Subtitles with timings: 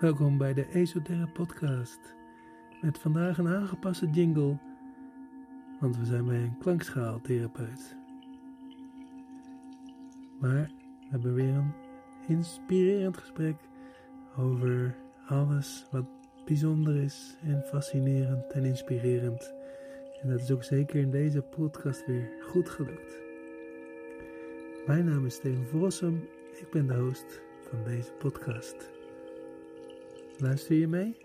[0.00, 2.14] Welkom bij de Esoterra Podcast.
[2.80, 4.58] Met vandaag een aangepaste jingle,
[5.80, 7.96] want we zijn bij een klankschaaltherapeut.
[10.40, 10.70] Maar
[11.00, 11.72] we hebben weer een
[12.28, 13.56] inspirerend gesprek
[14.36, 14.96] over
[15.26, 16.04] alles wat
[16.44, 19.54] bijzonder is en fascinerend en inspirerend.
[20.22, 23.20] En dat is ook zeker in deze podcast weer goed gelukt.
[24.86, 26.28] Mijn naam is Steven Vossum,
[26.60, 28.93] ik ben de host van deze podcast.
[30.38, 31.16] Luister je mee?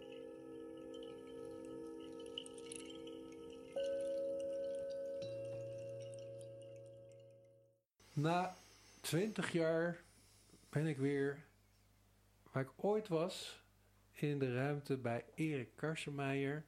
[8.14, 8.58] Na
[9.02, 10.03] 20 jaar
[10.70, 11.45] ben ik weer
[12.52, 13.64] waar ik ooit was
[14.12, 16.66] in de ruimte bij Erik Karsemeijer.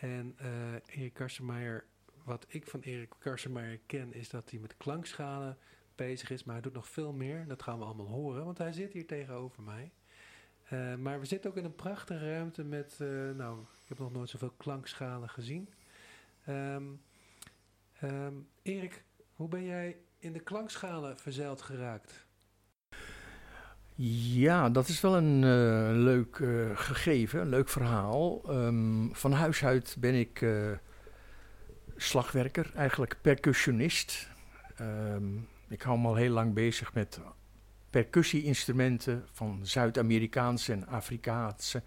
[0.00, 1.84] En uh, Erik Karsemeijer,
[2.24, 5.58] wat ik van Erik Karsemeijer ken, is dat hij met klankschalen
[5.94, 7.46] bezig is, maar hij doet nog veel meer.
[7.46, 9.92] Dat gaan we allemaal horen, want hij zit hier tegenover mij.
[10.72, 14.12] Uh, maar we zitten ook in een prachtige ruimte met, uh, nou, ik heb nog
[14.12, 15.68] nooit zoveel klankschalen gezien.
[16.48, 17.00] Um,
[18.02, 22.26] um, Erik, hoe ben jij in de klankschalen verzeild geraakt?
[23.94, 26.36] Ja, dat is wel een uh, leuk
[26.74, 28.42] gegeven, een leuk verhaal.
[28.50, 30.46] Um, van huis uit ben ik
[31.96, 34.28] slagwerker, eigenlijk percussionist.
[35.68, 37.20] ik hou me al heel lang bezig met
[37.92, 41.82] percussie-instrumenten van Zuid-Amerikaanse en Afrikaanse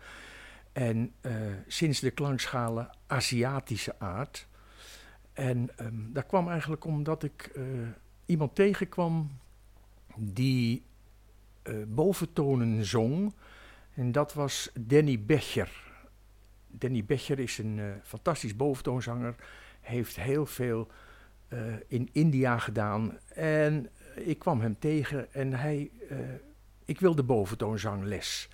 [0.71, 1.31] en uh,
[1.67, 4.47] sinds de klankschalen Aziatische aard.
[5.33, 7.63] En um, dat kwam eigenlijk omdat ik uh,
[8.25, 9.31] iemand tegenkwam
[10.17, 10.83] die
[11.63, 13.33] uh, boventonen zong.
[13.93, 15.71] En dat was Danny Becher.
[16.67, 19.35] Danny Becher is een fantastisch boventoonzanger.
[19.81, 20.87] Heeft heel veel
[21.87, 23.19] in India gedaan.
[23.33, 26.17] En ik kwam hem tegen en hij, uh,
[26.85, 28.49] ik wilde boventoonzangles.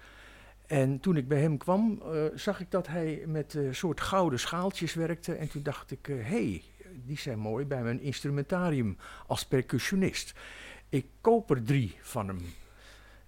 [0.67, 4.02] En toen ik bij hem kwam, uh, zag ik dat hij met een uh, soort
[4.02, 5.33] gouden schaaltjes werkte.
[5.33, 6.64] En toen dacht ik, hé, hey,
[7.05, 10.33] die zijn mooi bij mijn instrumentarium als percussionist.
[10.89, 12.39] Ik koop er drie van hem.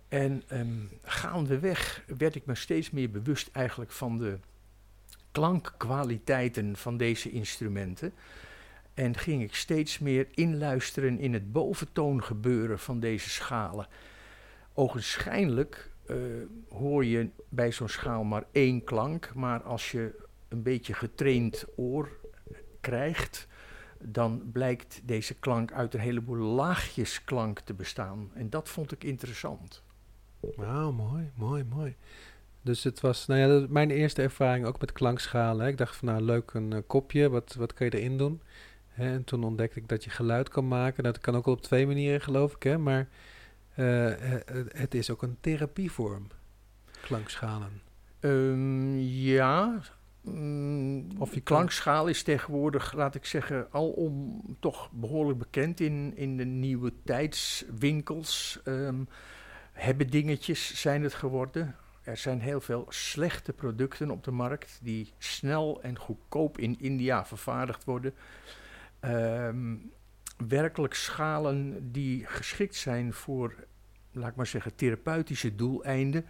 [0.08, 4.38] En um, gaandeweg werd ik me steeds meer bewust eigenlijk van de
[5.32, 8.14] klankkwaliteiten van deze instrumenten.
[8.94, 13.88] En ging ik steeds meer inluisteren in het boventoongebeuren van deze schalen.
[14.74, 16.18] Ogenschijnlijk uh,
[16.70, 22.09] hoor je bij zo'n schaal maar één klank, maar als je een beetje getraind oor
[22.81, 23.48] krijgt,
[24.00, 28.31] dan blijkt deze klank uit een heleboel laagjes klank te bestaan.
[28.34, 29.84] En dat vond ik interessant.
[30.40, 31.96] Wauw, mooi, mooi, mooi.
[32.62, 35.66] Dus het was, nou ja, mijn eerste ervaring ook met klankschalen.
[35.66, 35.72] Hè.
[35.72, 38.42] Ik dacht van nou leuk een uh, kopje, wat, wat kan je erin doen?
[38.96, 41.04] En toen ontdekte ik dat je geluid kan maken.
[41.04, 42.64] Dat kan ook op twee manieren, geloof ik.
[42.64, 42.78] Hè?
[42.78, 43.08] Maar
[43.78, 44.14] uh,
[44.68, 46.28] het is ook een therapievorm,
[47.02, 47.81] klankschalen.
[48.20, 49.81] Um, ja.
[50.28, 56.38] Um, of je klankschaal is tegenwoordig, laat ik zeggen, alom toch behoorlijk bekend in, in
[56.38, 58.60] de nieuwe tijdswinkels.
[58.66, 59.08] Um,
[59.72, 61.75] hebben dingetjes zijn het geworden.
[62.02, 67.25] Er zijn heel veel slechte producten op de markt die snel en goedkoop in India
[67.25, 68.14] vervaardigd worden.
[69.06, 69.91] Um,
[70.47, 73.56] werkelijk schalen die geschikt zijn voor,
[74.12, 76.25] laat ik maar zeggen, therapeutische doeleinden,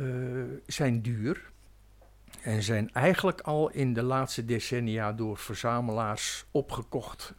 [0.00, 1.50] uh, zijn duur.
[2.42, 7.34] En zijn eigenlijk al in de laatste decennia door verzamelaars opgekocht.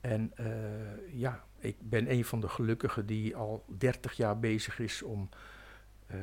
[0.00, 0.46] En uh,
[1.12, 5.28] ja, ik ben een van de gelukkigen die al 30 jaar bezig is om
[6.10, 6.16] uh,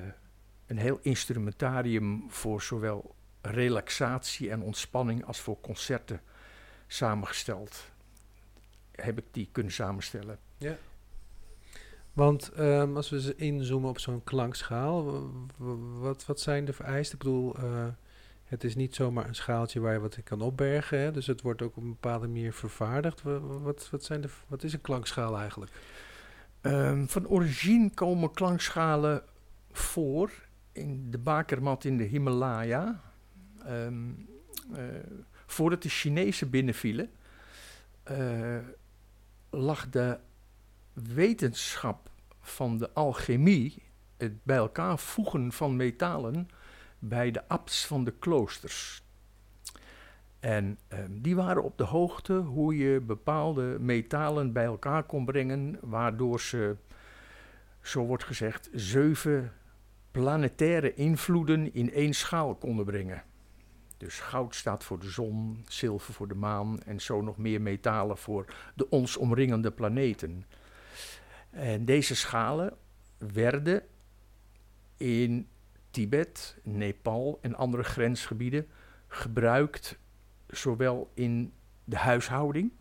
[0.68, 6.22] een heel instrumentarium voor zowel relaxatie en ontspanning als voor concerten
[6.92, 7.92] samengesteld.
[8.92, 10.40] Heb ik die kunnen samenstellen.
[10.58, 10.78] Ja.
[12.14, 15.30] Want um, als we inzoomen op zo'n klankschaal,
[16.00, 17.18] wat, wat zijn de vereisten?
[17.18, 17.88] Ik bedoel, uh,
[18.44, 21.00] het is niet zomaar een schaaltje waar je wat in kan opbergen.
[21.00, 21.12] Hè?
[21.12, 23.22] Dus het wordt ook op een bepaalde manier vervaardigd.
[23.22, 25.72] Wat, wat, zijn de, wat is een klankschaal eigenlijk?
[26.62, 29.24] Um, van origine komen klankschalen
[29.72, 30.32] voor
[30.72, 33.02] in de bakermat in de Himalaya.
[33.68, 34.28] Um,
[34.72, 34.78] uh,
[35.49, 37.09] Voordat de Chinezen binnenvielen,
[38.11, 38.57] uh,
[39.49, 40.19] lag de
[40.93, 42.09] wetenschap
[42.41, 43.84] van de alchemie,
[44.17, 46.49] het bij elkaar voegen van metalen,
[46.99, 49.03] bij de abts van de kloosters.
[50.40, 55.78] En uh, die waren op de hoogte hoe je bepaalde metalen bij elkaar kon brengen,
[55.81, 56.75] waardoor ze,
[57.81, 59.53] zo wordt gezegd, zeven
[60.11, 63.23] planetaire invloeden in één schaal konden brengen.
[63.99, 68.17] Dus goud staat voor de zon, zilver voor de maan en zo nog meer metalen
[68.17, 70.46] voor de ons omringende planeten.
[71.49, 72.78] En deze schalen
[73.17, 73.84] werden
[74.97, 75.47] in
[75.91, 78.67] Tibet, Nepal en andere grensgebieden
[79.07, 79.97] gebruikt,
[80.47, 81.53] zowel in
[81.84, 82.72] de huishouding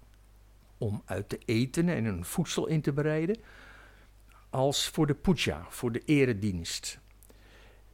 [0.78, 3.36] om uit te eten en een voedsel in te bereiden,
[4.50, 7.00] als voor de puja, voor de eredienst.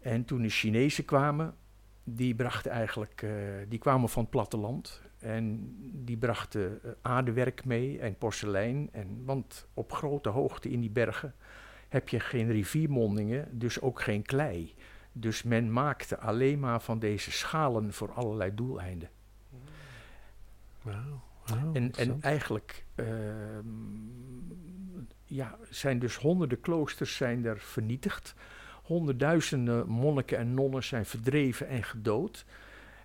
[0.00, 1.56] En toen de Chinezen kwamen,
[2.04, 3.30] die brachten eigenlijk, uh,
[3.68, 5.74] die kwamen van het platteland en
[6.04, 8.88] die brachten uh, aardewerk mee en porselein.
[8.92, 11.34] En, want op grote hoogte in die bergen
[11.88, 14.74] heb je geen riviermondingen, dus ook geen klei.
[15.12, 19.08] Dus men maakte alleen maar van deze schalen voor allerlei doeleinden.
[20.82, 21.22] Wauw.
[21.72, 23.06] en, en eigenlijk uh,
[25.24, 28.34] ja, zijn dus honderden kloosters zijn er vernietigd.
[28.84, 32.44] Honderdduizenden monniken en nonnen zijn verdreven en gedood.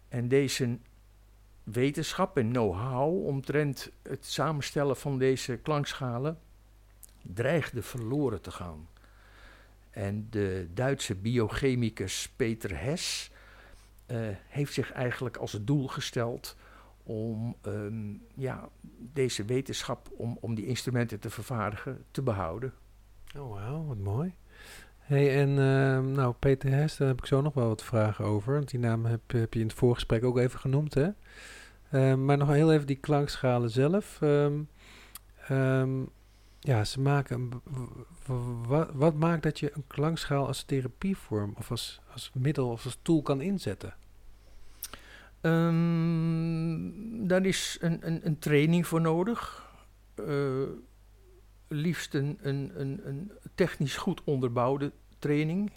[0.09, 0.77] En deze
[1.63, 6.39] wetenschap en know-how omtrent het samenstellen van deze klankschalen
[7.21, 8.87] dreigde verloren te gaan.
[9.89, 13.31] En de Duitse biochemicus Peter Hess
[14.07, 14.17] uh,
[14.47, 16.55] heeft zich eigenlijk als doel gesteld
[17.03, 22.73] om um, ja, deze wetenschap, om, om die instrumenten te vervaardigen, te behouden.
[23.37, 24.33] Oh, wauw, wat mooi.
[25.09, 28.53] Hey, en uh, nou, Peter Hess, daar heb ik zo nog wel wat vragen over.
[28.53, 31.09] Want die naam heb, heb je in het voorgesprek ook even genoemd, hè?
[31.91, 34.19] Uh, maar nog heel even die klankschalen zelf.
[34.21, 36.09] Um,
[36.59, 37.49] ja, ze maken.
[38.67, 42.99] Wat, wat maakt dat je een klankschaal als therapievorm of als, als middel of als
[43.01, 43.93] tool kan inzetten?
[45.41, 49.71] Um, daar is een, een, een, training voor nodig.
[50.27, 50.63] Uh,
[51.69, 52.71] liefst een, een,
[53.03, 55.71] een, technisch goed onderbouwde training.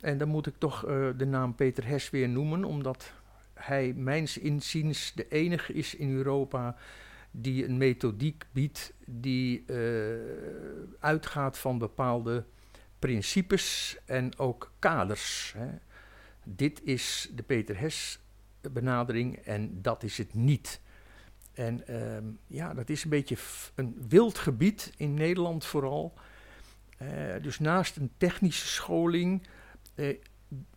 [0.00, 3.12] En dan moet ik toch uh, de naam Peter Hess weer noemen, omdat
[3.54, 6.76] hij mijns inziens de enige is in Europa
[7.30, 9.76] die een methodiek biedt die uh,
[10.98, 12.44] uitgaat van bepaalde
[12.98, 15.54] principes en ook kaders.
[15.56, 15.68] Hè.
[16.44, 18.18] Dit is de Peter Hess
[18.72, 20.80] benadering en dat is het niet.
[21.54, 21.96] En uh,
[22.46, 23.36] ja, dat is een beetje
[23.74, 26.12] een wild gebied in Nederland vooral.
[27.02, 27.08] Uh,
[27.42, 29.42] dus naast een technische scholing
[29.94, 30.18] uh,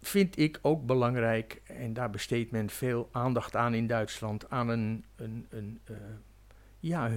[0.01, 5.05] vind ik ook belangrijk, en daar besteedt men veel aandacht aan in Duitsland, aan een,
[5.15, 5.79] een, een
[6.79, 7.11] ja,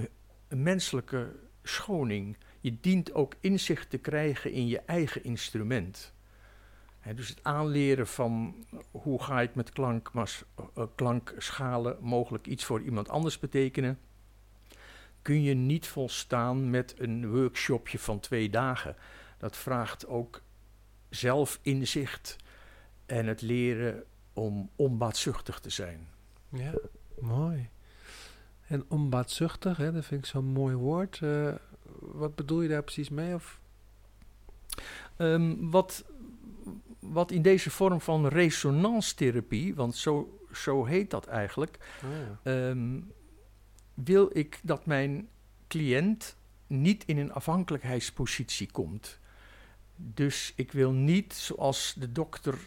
[0.47, 2.37] een menselijke schoning.
[2.59, 6.13] Je dient ook inzicht te krijgen in je eigen instrument.
[7.15, 8.55] Dus het aanleren van
[8.91, 10.43] hoe ga ik met klankmas,
[10.77, 13.99] uh, klankschalen mogelijk iets voor iemand anders betekenen,
[15.21, 18.95] kun je niet volstaan met een workshopje van twee dagen.
[19.37, 20.41] Dat vraagt ook
[21.09, 22.35] zelfinzicht
[23.05, 26.07] en het leren om onbaatzuchtig te zijn.
[26.49, 26.73] Ja,
[27.19, 27.69] mooi.
[28.67, 31.19] En onbaatzuchtig, hè, dat vind ik zo'n mooi woord.
[31.23, 31.55] Uh,
[31.99, 33.33] wat bedoel je daar precies mee?
[33.33, 33.59] Of?
[35.17, 36.05] Um, wat,
[37.01, 42.09] wat in deze vorm van resonanstherapie, want zo, zo heet dat eigenlijk, oh
[42.43, 42.69] ja.
[42.69, 43.11] um,
[43.93, 45.29] wil ik dat mijn
[45.67, 46.35] cliënt
[46.67, 49.19] niet in een afhankelijkheidspositie komt.
[49.95, 52.57] Dus ik wil niet, zoals de dokter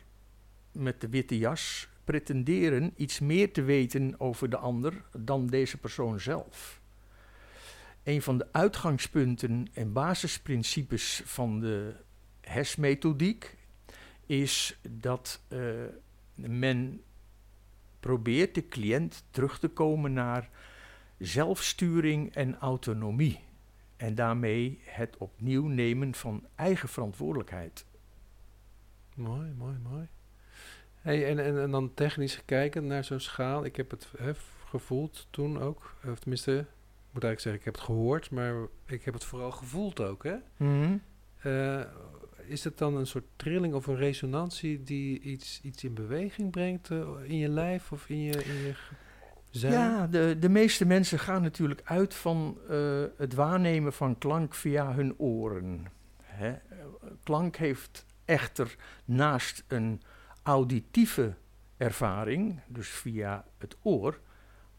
[0.72, 6.20] met de witte jas, pretenderen iets meer te weten over de ander dan deze persoon
[6.20, 6.80] zelf.
[8.02, 11.94] Een van de uitgangspunten en basisprincipes van de
[12.40, 13.56] HES-methodiek
[14.26, 15.84] is dat uh,
[16.34, 17.02] men
[18.00, 20.50] probeert de cliënt terug te komen naar
[21.18, 23.40] zelfsturing en autonomie.
[23.96, 27.86] En daarmee het opnieuw nemen van eigen verantwoordelijkheid.
[29.14, 30.08] Mooi, mooi, mooi.
[30.94, 33.64] Hey, en, en, en dan technisch kijken naar zo'n schaal.
[33.64, 34.12] Ik heb het
[34.64, 35.94] gevoeld toen ook.
[36.10, 38.54] Of tenminste, ik moet eigenlijk zeggen, ik heb het gehoord, maar
[38.86, 40.24] ik heb het vooral gevoeld ook.
[40.24, 40.36] Hè?
[40.56, 41.02] Mm-hmm.
[41.44, 41.80] Uh,
[42.46, 46.90] is het dan een soort trilling of een resonantie die iets, iets in beweging brengt
[46.90, 48.74] uh, in je lijf of in je, in je
[49.50, 49.72] zijn?
[49.72, 54.92] Ja, de, de meeste mensen gaan natuurlijk uit van uh, het waarnemen van klank via
[54.92, 55.86] hun oren.
[56.22, 56.54] Hè?
[57.22, 60.02] Klank heeft echter naast een
[60.42, 61.34] auditieve
[61.76, 64.20] ervaring, dus via het oor,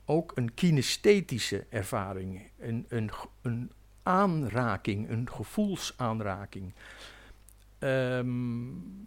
[0.06, 3.72] ook een kinesthetische ervaring, een, een, een
[4.04, 6.74] aanraking, een gevoelsaanraking.
[7.86, 9.06] Um,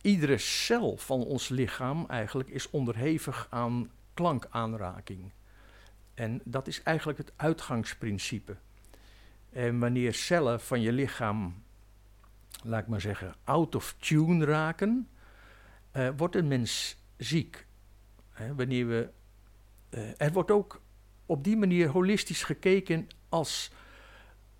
[0.00, 5.32] iedere cel van ons lichaam eigenlijk is onderhevig aan klankaanraking.
[6.14, 8.56] En dat is eigenlijk het uitgangsprincipe.
[9.52, 11.62] En wanneer cellen van je lichaam,
[12.62, 15.08] laat ik maar zeggen, out of tune raken,
[15.96, 17.66] uh, wordt een mens ziek.
[18.30, 19.10] Hè, wanneer we,
[19.90, 20.80] uh, er wordt ook
[21.26, 23.70] op die manier holistisch gekeken als,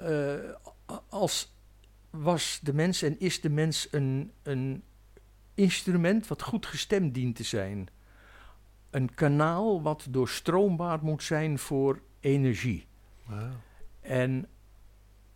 [0.03, 0.35] uh,
[1.09, 1.56] als
[2.19, 4.83] was de mens en is de mens een, een
[5.55, 7.89] instrument wat goed gestemd dient te zijn.
[8.91, 12.87] Een kanaal wat doorstroombaar moet zijn voor energie.
[14.01, 14.49] En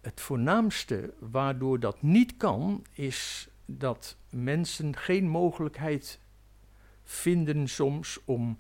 [0.01, 6.21] het voornaamste waardoor dat niet kan, is dat mensen geen mogelijkheid
[7.05, 8.59] vinden soms om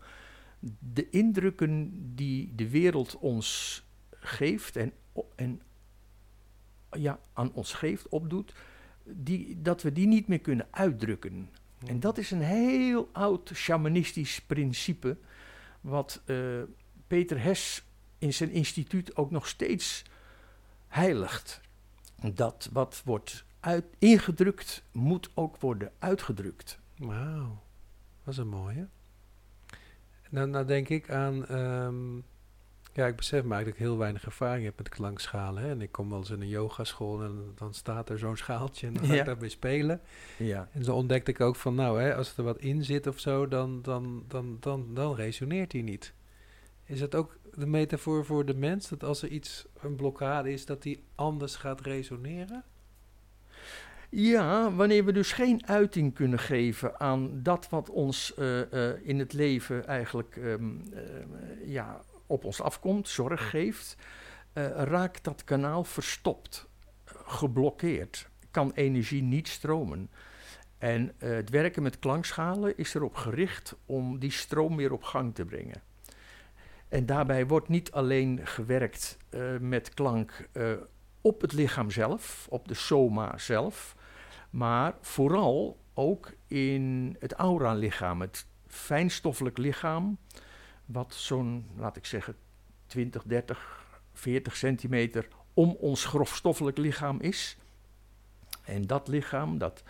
[0.79, 4.93] de indrukken die de wereld ons geeft en,
[5.35, 5.61] en
[6.91, 8.53] ja, aan ons geeft, opdoet,
[9.05, 11.51] die, dat we die niet meer kunnen uitdrukken.
[11.87, 15.17] En dat is een heel oud shamanistisch principe,
[15.81, 16.37] wat eh,
[17.07, 17.85] Peter Hes
[18.19, 20.05] in zijn instituut ook nog steeds
[20.89, 21.61] heiligt.
[22.33, 26.79] Dat wat wordt uit, ingedrukt, moet ook worden uitgedrukt.
[26.97, 27.63] Wauw,
[28.25, 28.89] dat is een mooie.
[30.31, 32.19] Nou, nou denk ik aan, ehm,
[32.93, 35.63] ja, ik besef maar dat ik heel weinig ervaring heb met klankschalen.
[35.63, 35.71] Hè?
[35.71, 38.93] En ik kom wel eens in een yogaschool en dan staat er zo'n schaaltje en
[38.93, 39.21] dan ga Ja.
[39.21, 40.01] ik daarmee spelen.
[40.37, 40.69] Ja.
[40.73, 43.49] En zo ontdekte ik ook van, nou, hè, als er wat in zit of zo,
[43.49, 46.13] dan, dan, dan, dan, dan resoneert hij niet.
[46.85, 48.89] Is dat ook de metafoor voor de mens?
[48.89, 52.65] Dat als er iets, een blokkade is, dat die anders gaat resoneren?
[54.11, 59.19] Ja, wanneer we dus geen uiting kunnen geven aan dat wat ons eh, eh, in
[59.19, 61.03] het leven eigenlijk ehm, eh,
[61.67, 62.01] ja,
[62.31, 63.97] op ons afkomt, zorg geeft,
[64.53, 66.69] eh, raakt dat kanaal verstopt,
[67.05, 70.11] geblokkeerd, kan energie niet stromen.
[70.79, 75.35] En eh, het werken met klankschalen is erop gericht om die stroom weer op gang
[75.35, 75.83] te brengen.
[76.89, 80.49] En daarbij wordt niet alleen gewerkt eh, met klank
[81.21, 83.97] op het lichaam zelf, op de soma zelf,
[84.51, 90.19] maar vooral ook in het aura-lichaam, het fijnstoffelijk lichaam,
[90.93, 92.37] wat zo'n, laat ik zeggen,
[92.87, 97.57] 20, 30, 40 centimeter om ons grofstoffelijk lichaam is.
[98.65, 99.83] En dat lichaam, dat,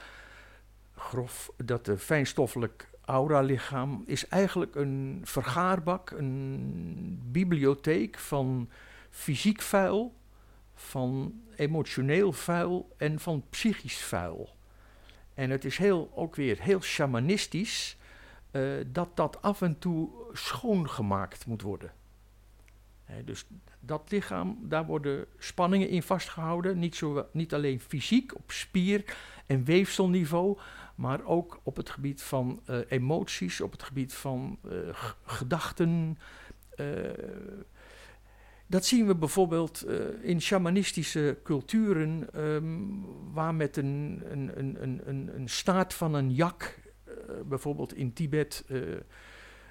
[0.97, 8.71] grof, dat eh, fijnstoffelijk aura-lichaam, is eigenlijk een vergaarbak, een bibliotheek van
[9.11, 10.15] fysiek vuil,
[10.75, 14.49] van emotioneel vuil en van psychisch vuil.
[15.35, 17.97] En het is heel, ook weer heel shamanistisch
[18.51, 21.93] eh, dat dat af en toe schoongemaakt moet worden.
[23.25, 23.47] Dus
[23.81, 26.79] dat lichaam, daar worden spanningen in vastgehouden.
[26.79, 29.17] Niet, zo, niet alleen fysiek op spier-
[29.47, 30.59] en weefselniveau,
[30.95, 34.73] maar ook op het gebied van eh, emoties, op het gebied van eh,
[35.25, 36.19] gedachten.
[38.67, 39.87] dat zien we bijvoorbeeld
[40.23, 42.65] in shamanistische culturen, ehm,
[43.33, 46.79] waar met een, een, een, een, een, staart van een jak,
[47.45, 48.81] bijvoorbeeld in Tibet, eh,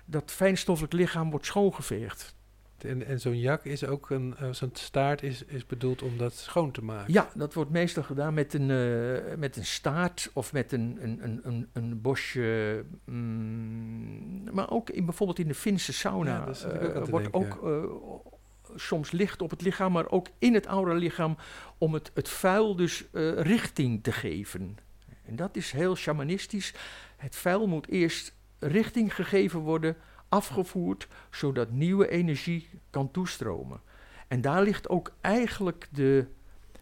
[0.05, 2.37] dat fijnstoffelijk lichaam wordt schoongeveegd.
[2.77, 6.33] En, en zo'n jak is ook een, eh, zo'n staart is, is bedoeld om dat
[6.33, 7.13] schoon te maken.
[7.13, 11.19] Ja, dat wordt meestal gedaan met een, eh, met een staart of met een, een,
[11.23, 12.85] een, een, een bosje.
[13.05, 17.65] mm, maar ook in, bijvoorbeeld in de Finse sauna Ja, ook eh, wordt denken, ook
[17.65, 21.37] eh, soms licht op het lichaam, maar ook in het oude lichaam
[21.77, 24.77] om het, het vuil dus eh, richting te geven.
[25.25, 26.73] En dat is heel shamanistisch.
[27.19, 29.95] Het vuil moet eerst richting gegeven worden,
[30.29, 33.81] afgevoerd, zodat nieuwe energie kan toestromen.
[34.27, 36.27] En daar ligt ook eigenlijk de,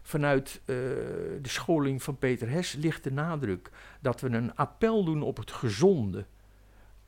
[0.02, 0.66] vanuit eh,
[1.42, 5.50] de scholing van Peter Hes ligt de nadruk dat we een appel doen op het
[5.50, 6.26] gezonde,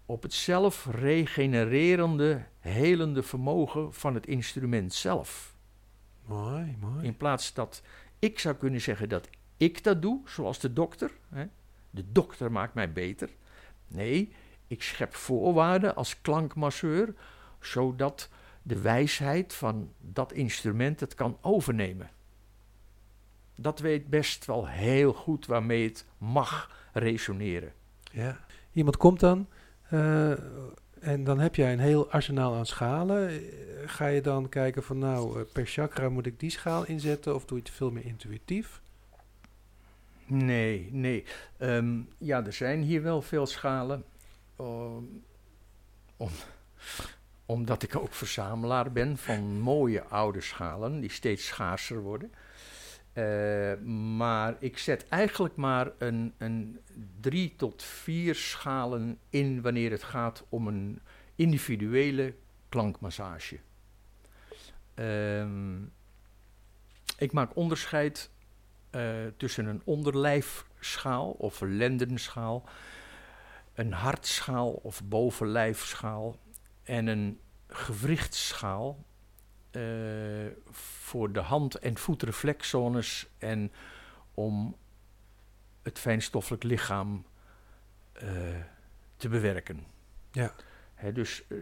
[0.07, 5.55] op het zelfregenererende, helende vermogen van het instrument zelf.
[6.27, 7.07] Mooi, mooi.
[7.07, 7.83] In plaats dat
[8.19, 11.11] ik zou kunnen zeggen dat ik dat doe, zoals de dokter.
[11.29, 11.47] Hè?
[11.91, 13.29] De dokter maakt mij beter.
[13.87, 14.33] Nee,
[14.67, 17.15] ik schep voorwaarden als klankmasseur,
[17.61, 18.29] zodat
[18.63, 22.11] de wijsheid van dat instrument het kan overnemen.
[23.55, 27.73] Dat weet best wel heel goed waarmee het mag resoneren.
[28.13, 28.39] Ja.
[28.73, 29.49] Iemand komt dan
[29.91, 30.31] eh,
[31.01, 33.43] en dan heb jij een heel arsenaal aan schalen.
[33.87, 37.45] Ga je dan kijken van nou, eh, per chakra moet ik die schaal inzetten of
[37.45, 38.81] doe je het veel meer intuïtief?
[40.31, 41.25] Nee, nee.
[41.57, 44.05] Ehm, ja, er zijn hier wel veel schalen.
[44.57, 45.05] Ehm,
[46.17, 46.31] om,
[47.47, 52.33] omdat ik ook verzamelaar ben van mooie oude schalen, die steeds schaarser worden.
[53.13, 53.75] Eh,
[54.17, 56.81] maar ik zet eigenlijk maar een, een
[57.21, 61.01] drie tot vier schalen in wanneer het gaat om een
[61.35, 62.35] individuele
[62.69, 63.59] klankmassage.
[64.95, 65.83] Ehm,
[67.19, 68.31] ik maak onderscheid
[69.37, 72.69] tussen een onderlijfschaal of lendenschaal,
[73.75, 76.37] een hartschaal of bovenlijfschaal
[76.83, 79.05] en een gewrichtsschaal
[79.71, 79.83] eh,
[80.71, 83.73] voor de hand- en voetreflexzones en
[84.35, 84.77] om
[85.83, 87.25] het fijnstoffelijk lichaam
[88.13, 88.29] eh,
[89.17, 89.85] te bewerken.
[90.33, 90.55] Ja.
[91.13, 91.59] Dus eh,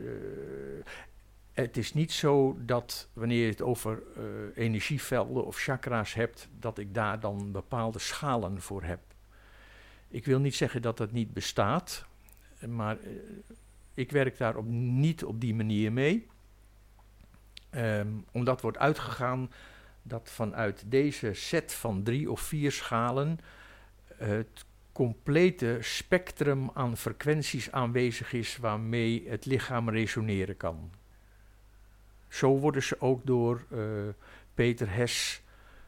[1.62, 4.22] het is niet zo dat wanneer je het over eh,
[4.64, 9.00] energievelden of chakra's hebt, dat ik daar dan bepaalde schalen voor heb.
[10.08, 12.06] Ik wil niet zeggen dat dat niet bestaat,
[12.66, 13.10] maar eh,
[13.94, 16.26] ik werk daar op, niet op die manier mee.
[17.70, 19.50] Ehm, omdat wordt uitgegaan
[20.02, 23.38] dat vanuit deze set van drie of vier schalen
[24.16, 30.90] het complete spectrum aan frequenties aanwezig is waarmee het lichaam resoneren kan.
[32.28, 33.80] Zo worden ze ook door eh,
[34.54, 35.42] Peter Hess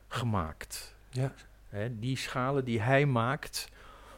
[0.08, 0.96] gemaakt.
[1.10, 1.32] Ja.
[1.90, 3.68] Die schalen die hij maakt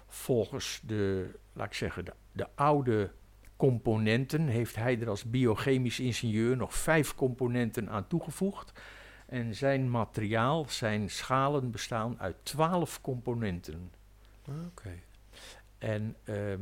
[0.07, 3.11] volgens de, laat ik zeggen, de, de oude
[3.57, 8.73] componenten, heeft hij er als biochemisch ingenieur nog vijf componenten aan toegevoegd.
[9.27, 13.93] En zijn materiaal, zijn schalen bestaan uit twaalf componenten.
[14.67, 14.99] Oké.
[15.79, 16.61] En ehm,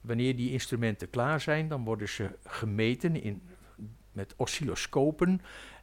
[0.00, 3.42] wanneer die instrumenten klaar zijn, dan worden ze gemeten in,
[4.18, 5.40] met oscilloscopen.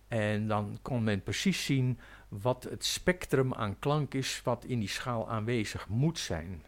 [0.08, 4.90] En dan kan men precies zien wat het spectrum aan klank is wat in die
[4.90, 6.64] schaal aanwezig moet zijn.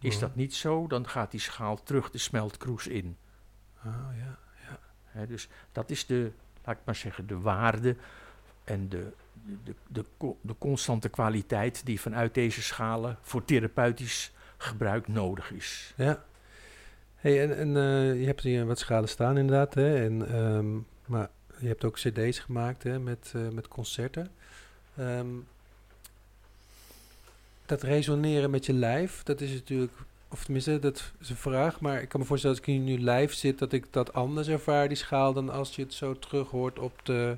[0.00, 3.16] Is dat niet zo, dan gaat die schaal terug de smeltkroes in.
[3.84, 4.38] Oh ja.
[5.04, 6.30] Hè, dus dat is de,
[6.64, 7.96] laat ik maar zeggen, de waarde
[8.64, 9.12] en de,
[9.62, 10.04] de, de,
[10.40, 15.94] de constante kwaliteit die vanuit deze schalen voor therapeutisch gebruik nodig is.
[15.96, 16.24] Ja.
[17.14, 20.04] Hey, en, en eh, je hebt hier wat schalen staan inderdaad, hè?
[20.04, 24.30] En, ehm, maar je hebt ook cd's gemaakt hè, met, eh, met concerten.
[24.96, 25.26] Ehm,
[27.66, 29.92] dat resoneren met je lijf, dat is natuurlijk,
[30.28, 33.34] of tenminste, dat is een vraag, maar ik kan me voorstellen als ik nu live
[33.34, 36.78] zit, dat ik dat anders ervaar, die schaal, dan als je het zo terug hoort
[36.78, 37.36] op de,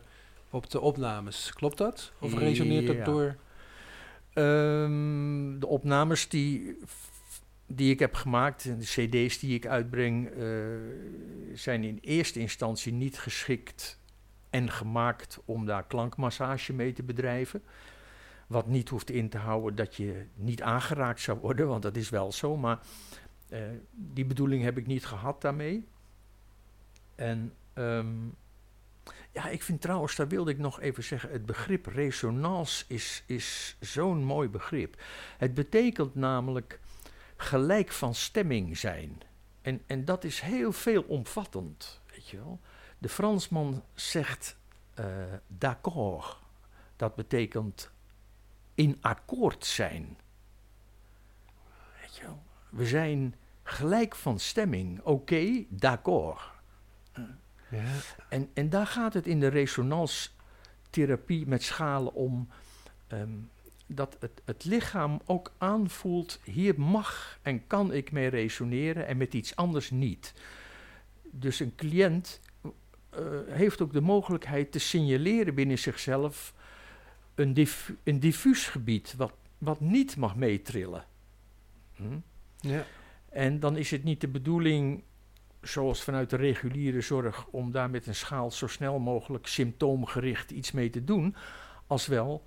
[0.50, 1.52] op de opnames.
[1.54, 2.12] Klopt dat?
[2.18, 2.92] Of resoneert Ja.
[2.94, 3.36] dat door?
[4.32, 6.78] Ehm, de opnames die,
[7.70, 10.46] die ik heb gemaakt, de cd's die ik uitbreng, eh,
[11.54, 13.98] zijn in eerste instantie niet geschikt
[14.50, 17.62] en gemaakt om daar klankmassage mee te bedrijven.
[18.46, 22.10] Wat niet hoeft in te houden dat je niet aangeraakt zou worden, want dat is
[22.10, 22.56] wel zo.
[22.56, 22.78] Maar
[23.48, 25.86] eh, die bedoeling heb ik niet gehad daarmee.
[27.14, 28.26] En ehm,
[29.32, 33.76] ja, ik vind trouwens, daar wilde ik nog even zeggen, het begrip resonance is, is
[33.80, 35.02] zo'n mooi begrip.
[35.38, 36.80] Het betekent namelijk
[37.40, 39.20] gelijk van stemming zijn.
[39.62, 42.60] En, en dat is heel veelomvattend, weet je wel.
[42.98, 44.56] De Fransman zegt
[44.94, 45.06] eh,
[45.46, 46.36] d'accord.
[46.96, 47.90] Dat betekent
[48.74, 50.18] in akkoord zijn.
[52.00, 52.42] Weet je wel.
[52.68, 55.00] We zijn gelijk van stemming.
[55.02, 56.40] Oké, d'accord.
[57.70, 57.84] Ja.
[58.28, 62.48] En, en daar gaat het in de resonanstherapie met schalen om.
[63.06, 63.30] ehm,
[63.88, 69.34] dat het, het lichaam ook aanvoelt, hier mag en kan ik mee resoneren en met
[69.34, 70.34] iets anders niet.
[71.22, 76.54] Dus een cliënt eh, heeft ook de mogelijkheid te signaleren binnen zichzelf
[77.34, 81.04] een, diff, een diffuus gebied wat, wat niet mag meetrillen.
[81.94, 82.18] Hm?
[82.60, 82.84] Ja.
[83.28, 85.02] En dan is het niet de bedoeling,
[85.62, 90.72] zoals vanuit de reguliere zorg, om daar met een schaal zo snel mogelijk symptoomgericht iets
[90.72, 91.36] mee te doen,
[91.86, 92.44] als wel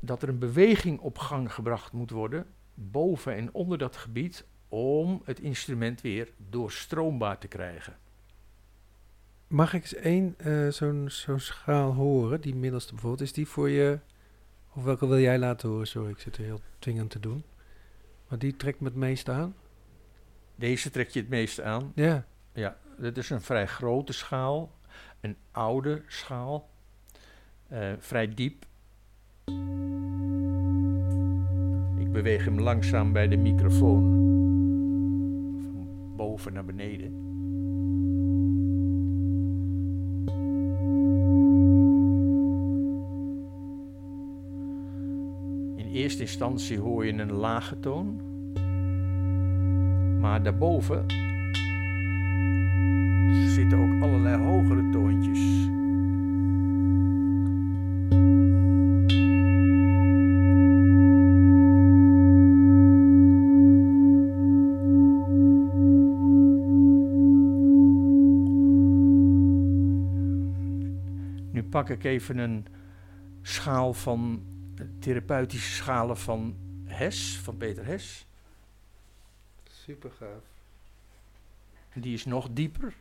[0.00, 5.22] dat er een beweging op gang gebracht moet worden, boven en onder dat gebied, om
[5.24, 7.96] het instrument weer doorstroombaar te krijgen.
[9.46, 13.22] Mag ik eens één eh, zo'n zo'n schaal horen, die middelste bijvoorbeeld?
[13.22, 13.98] Is die voor je,
[14.72, 15.86] of welke wil jij laten horen?
[15.86, 17.44] Sorry, ik zit er heel dwingend te doen.
[18.28, 19.54] Maar die trekt me het meest aan?
[20.56, 21.92] Deze trek je het meest aan.
[21.94, 22.26] Ja.
[22.52, 24.72] Ja, dit is een vrij grote schaal,
[25.20, 26.70] een oude schaal,
[27.68, 28.66] eh, vrij diep.
[31.98, 34.02] Ik beweeg hem langzaam bij de microfoon,
[35.62, 37.22] van boven naar beneden.
[45.76, 48.20] In eerste instantie hoor je een lage toon,
[50.20, 51.06] maar daarboven
[53.54, 54.83] zitten ook allerlei hogere
[71.84, 72.66] pak ik even een
[73.42, 74.46] schaal van
[74.98, 78.26] therapeutische schalen van Hes, van Peter Hes.
[79.64, 80.42] Super gaaf.
[81.94, 82.94] Die is nog dieper.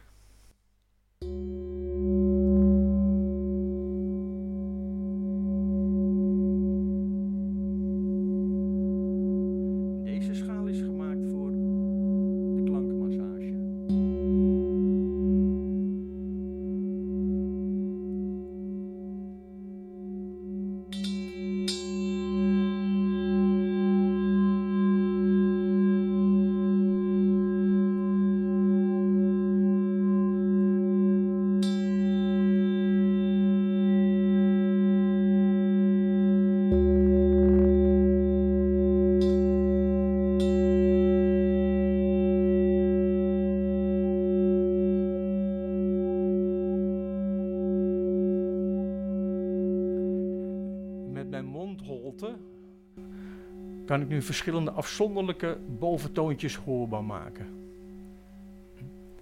[53.94, 57.72] Kan ik nu verschillende afzonderlijke boventoontjes hoorbaar maken.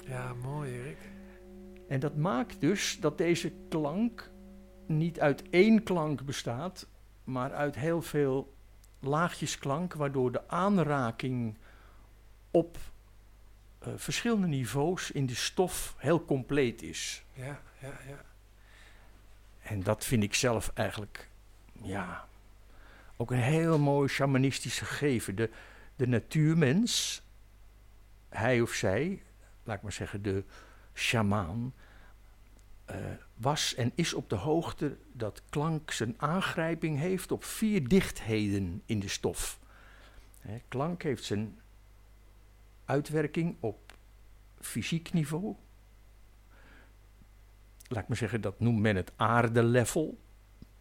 [0.06, 0.98] Ja, mooi Erik.
[1.88, 4.32] En dat maakt dus dat deze klank
[4.86, 6.88] niet uit één klank bestaat,
[7.24, 8.54] maar uit heel veel
[9.00, 11.58] laagjes klank, waardoor de aanraking
[12.52, 12.78] op
[13.88, 17.24] uh, verschillende niveaus in de stof heel compleet is.
[17.34, 18.24] Ja, ja, ja.
[19.62, 21.30] En dat vind ik zelf eigenlijk,
[21.82, 22.28] ja,
[23.22, 25.36] ook een heel mooi shamanistisch gegeven.
[25.36, 25.50] De,
[25.96, 27.24] de natuurmens,
[28.30, 29.24] hij of zij,
[29.64, 30.44] laat ik maar zeggen, de
[30.94, 31.74] shamaan,
[32.90, 32.96] uh,
[33.36, 39.00] was en is op de hoogte dat klank zijn aangrijping heeft op vier dichtheden in
[39.00, 39.60] de stof.
[40.68, 41.60] klank heeft zijn
[42.86, 43.98] uitwerking op
[44.60, 45.56] fysiek niveau.
[47.88, 50.20] Laat ik maar zeggen, dat noemt men het aardelevel,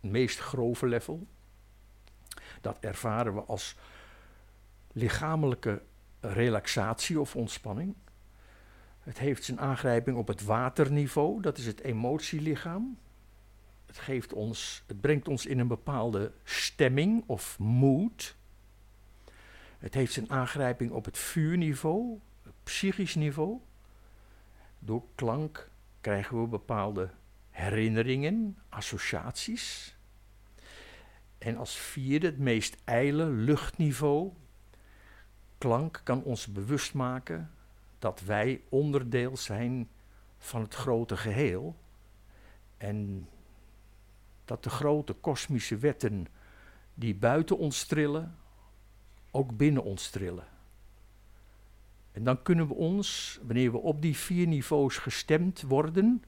[0.01, 1.27] het meest grove level.
[2.61, 3.77] Dat ervaren we als
[4.93, 5.83] lichamelijke
[6.21, 7.95] relaxatie of ontspanning.
[9.01, 12.99] Het heeft zijn aangrijping op het waterniveau, dat is het emotielichaam.
[13.87, 18.37] Het, geeft ons, het brengt ons in een bepaalde stemming of mood.
[19.79, 23.61] Het heeft zijn aangrijping op het vuurniveau, het psychisch niveau.
[24.79, 25.71] Door klank
[26.01, 27.11] krijgen we bepaalde
[27.51, 29.97] herinneringen, associaties.
[31.41, 34.33] En als vierde, het meest ijle luchtniveau.
[35.59, 37.51] Klank kan ons bewust maken
[37.99, 39.89] dat wij onderdeel zijn
[40.39, 41.77] van het grote geheel.
[42.77, 43.29] En
[44.45, 46.27] dat de grote kosmische wetten
[46.95, 48.37] die buiten ons trillen,
[49.31, 50.47] ook binnen ons trillen.
[52.13, 56.25] En dan kunnen we ons, wanneer we op die vier niveaus gestemd worden,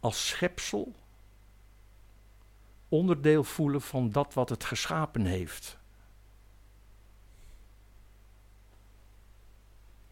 [0.00, 0.94] als schepsel
[2.88, 5.78] onderdeel voelen van dat wat het geschapen heeft.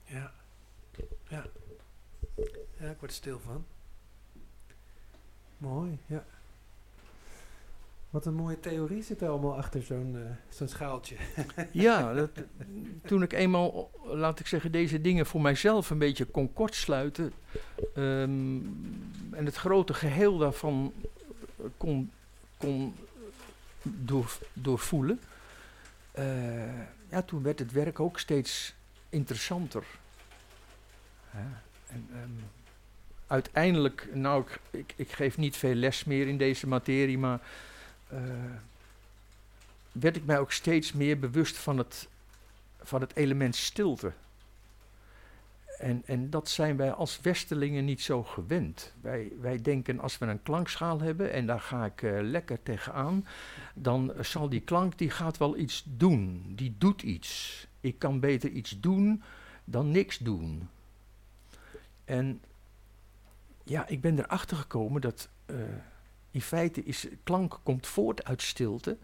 [0.05, 0.33] Ja.
[1.29, 1.47] Ja.
[2.79, 3.65] Ja, ik word stil van.
[5.59, 6.25] Mooi, ja.
[8.11, 11.17] Wat een mooie theorie zit er allemaal achter zo'n uh, zo'n schaaltje.
[11.73, 12.31] ja, dat,
[13.05, 17.33] toen ik eenmaal, laat ik zeggen, deze dingen voor mijzelf een beetje kon kortsluiten.
[17.97, 18.63] Um,
[19.31, 20.93] en het grote geheel daarvan
[21.77, 22.11] kon,
[22.63, 22.95] kon
[23.83, 25.21] door, doorvoelen.
[26.19, 26.25] Uh,
[27.09, 28.75] ja, toen werd het werk ook steeds
[29.09, 29.85] interessanter.
[31.87, 32.45] En, um,
[33.27, 37.41] uiteindelijk, nou, ik, ik, geef niet veel les meer in deze materie, maar
[38.13, 38.21] uh,
[39.93, 42.09] werd ik mij ook steeds meer bewust van het,
[42.83, 44.13] van het element stilte.
[45.83, 48.95] En, en dat zijn wij als Westelingen niet zo gewend.
[49.01, 53.27] Wij, wij denken als we een klankschaal hebben en daar ga ik uh, lekker tegenaan,
[53.75, 56.53] dan zal die klank die gaat wel iets doen.
[56.57, 57.67] Die doet iets.
[57.81, 59.23] Ik kan beter iets doen
[59.65, 60.69] dan niks doen.
[62.05, 62.43] En
[63.65, 65.57] ja, ik ben erachter gekomen dat uh,
[66.31, 68.99] in feite is klank komt voort uit stilte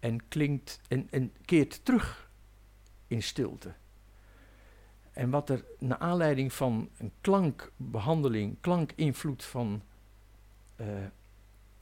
[0.00, 2.30] en klinkt en, en keert terug
[3.06, 3.74] in stilte.
[5.20, 9.82] En wat er naar aanleiding van een klankbehandeling, klankinvloed van,
[10.76, 10.86] uh,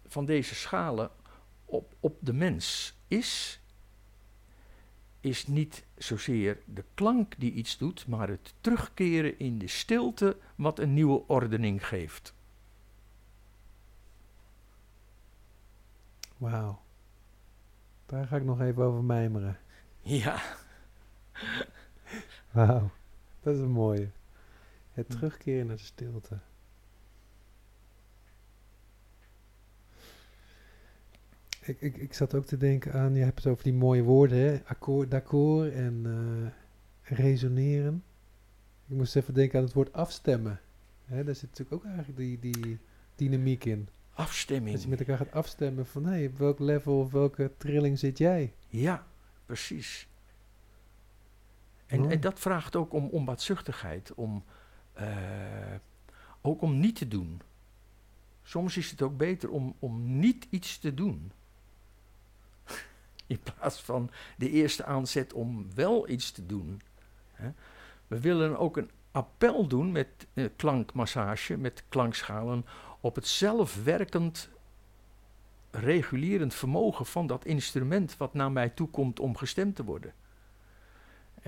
[0.06, 1.10] van deze schalen
[1.64, 3.60] op, op de mens is,
[5.20, 10.78] is niet zozeer de klank die iets doet, maar het terugkeren in de stilte wat
[10.78, 12.34] een nieuwe ordening geeft.
[16.36, 16.80] Wauw.
[18.06, 19.58] Daar ga ik nog even over mijmeren.
[20.00, 20.42] Ja.
[22.50, 22.90] Wauw.
[23.40, 24.10] Dat is een mooie.
[24.92, 25.12] Het hm.
[25.12, 26.38] terugkeren naar de stilte.
[31.60, 34.38] Ik, ik, ik zat ook te denken aan, je hebt het over die mooie woorden,
[34.38, 34.60] hè?
[34.64, 38.02] Akkoord, d'accord en uh, resoneren.
[38.86, 40.60] Ik moest even denken aan het woord afstemmen.
[41.04, 41.24] Hè?
[41.24, 42.78] Daar zit natuurlijk ook eigenlijk die, die
[43.14, 43.88] dynamiek in.
[44.12, 44.72] Afstemming.
[44.74, 47.98] Dat je met elkaar gaat afstemmen van, hé, hey, op welk level of welke trilling
[47.98, 48.52] zit jij?
[48.68, 49.06] Ja,
[49.46, 50.08] precies.
[51.88, 54.44] En, en dat vraagt ook om onbaatzuchtigheid, om,
[55.00, 55.06] uh,
[56.40, 57.40] ook om niet te doen.
[58.42, 61.32] Soms is het ook beter om, om niet iets te doen.
[63.26, 66.80] In plaats van de eerste aanzet om wel iets te doen.
[67.32, 67.50] Hè.
[68.06, 72.66] We willen ook een appel doen met uh, klankmassage, met klankschalen,
[73.00, 74.48] op het zelfwerkend,
[75.70, 80.12] regulerend vermogen van dat instrument wat naar mij toe komt om gestemd te worden.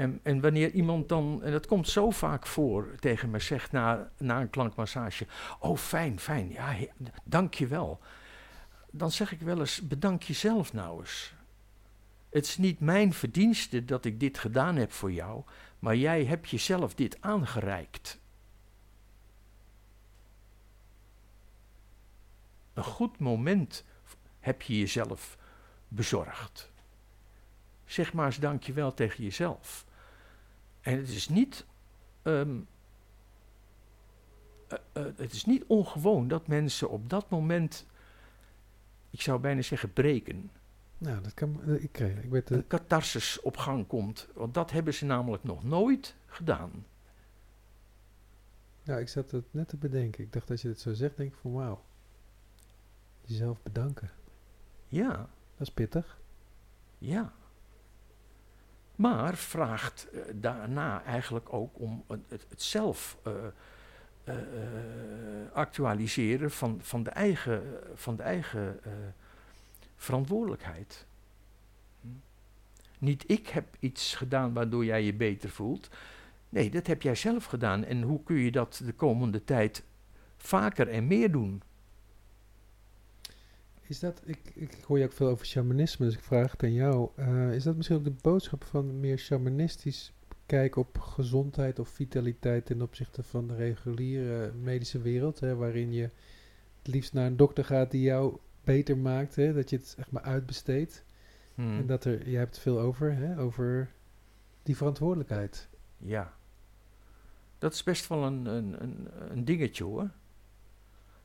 [0.01, 4.11] En, en, wanneer iemand dan, en dat komt zo vaak voor, tegen me zegt na,
[4.19, 5.27] na een klankmassage:
[5.59, 6.77] Oh, fijn, fijn, ja,
[7.25, 8.01] dank je wel.
[8.91, 11.35] dan zeg ik wel eens: bedank jezelf nou eens.
[12.31, 15.43] Het is niet mijn verdienste dat ik dit gedaan heb voor jou,
[15.79, 18.19] maar jij hebt jezelf dit aangereikt.
[22.75, 23.85] Een goed moment
[24.39, 25.39] heb je jezelf
[25.89, 26.71] bezorgd.
[27.85, 29.89] Zeg maar eens dankjewel tegen jezelf.
[30.81, 31.65] En het is niet,
[32.23, 32.59] ehm,
[34.69, 37.87] eh, eh, het is niet ongewoon dat mensen op dat moment,
[39.11, 40.51] ik zou bijna zeggen, breken.
[40.99, 41.61] Nou, dat kan.
[41.67, 44.29] eh, Ik, ik weet de, Een catharsis op gang komt.
[44.35, 46.87] Want dat hebben ze namelijk nog nooit gedaan.
[48.83, 50.25] nou, ik zat het net te bedenken.
[50.25, 51.83] Ik dacht als je het zo zegt, denk ik van wauw.
[53.25, 54.11] Jezelf bedanken.
[54.89, 55.11] Ja,
[55.57, 56.19] Dat is pittig.
[56.99, 57.33] ja.
[59.01, 63.33] Maar vraagt eh, daarna eigenlijk ook om het, het, zelf eh,
[64.25, 64.35] eh,
[65.53, 67.63] actualiseren van, van de eigen,
[67.95, 68.81] van de eigen
[69.97, 71.07] verantwoordelijkheid.
[72.01, 72.09] Hm?
[72.99, 75.89] Niet ik heb iets gedaan waardoor jij je beter voelt.
[76.49, 77.85] Nee, dat heb jij zelf gedaan.
[77.85, 79.85] En hoe kun je dat de komende tijd
[80.37, 81.63] vaker en meer doen?
[83.91, 86.73] Is dat, ik, ik hoor je ook veel over shamanisme, dus ik vraag het aan
[86.73, 87.11] jou.
[87.17, 90.13] Eh, is dat misschien ook de boodschap van meer shamanistisch
[90.47, 95.41] kijken op gezondheid of vitaliteit ten opzichte van de reguliere medische wereld?
[95.41, 96.03] Hè, waarin je
[96.79, 100.11] het liefst naar een dokter gaat die jou beter maakt, hè, dat je het zeg
[100.11, 101.05] maar uitbesteedt.
[101.55, 101.61] Hm.
[101.61, 103.91] En dat er, jij hebt het veel over, hè, over
[104.63, 105.69] die verantwoordelijkheid.
[105.99, 106.35] Ja.
[107.59, 110.11] Dat is best wel een, een, een, een dingetje hoor.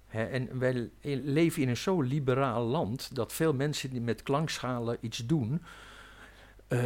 [0.07, 0.89] En wij le-
[1.23, 5.61] leven in een zo liberaal land dat veel mensen die met klankschalen iets doen,
[6.67, 6.79] eh,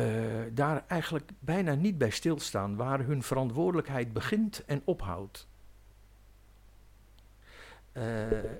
[0.52, 5.48] daar eigenlijk bijna niet bij stilstaan waar hun verantwoordelijkheid begint en ophoudt.
[7.92, 8.04] Eh,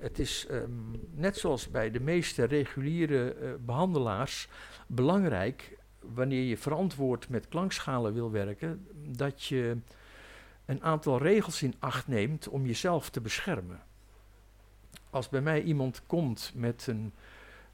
[0.00, 0.70] het is ehm,
[1.14, 4.48] net zoals bij de meeste reguliere eh, behandelaars
[4.86, 9.76] belangrijk wanneer je verantwoord met klankschalen wil werken, dat je
[10.64, 13.80] een aantal regels in acht neemt om jezelf te beschermen.
[15.10, 17.12] Als bij mij iemand komt met een,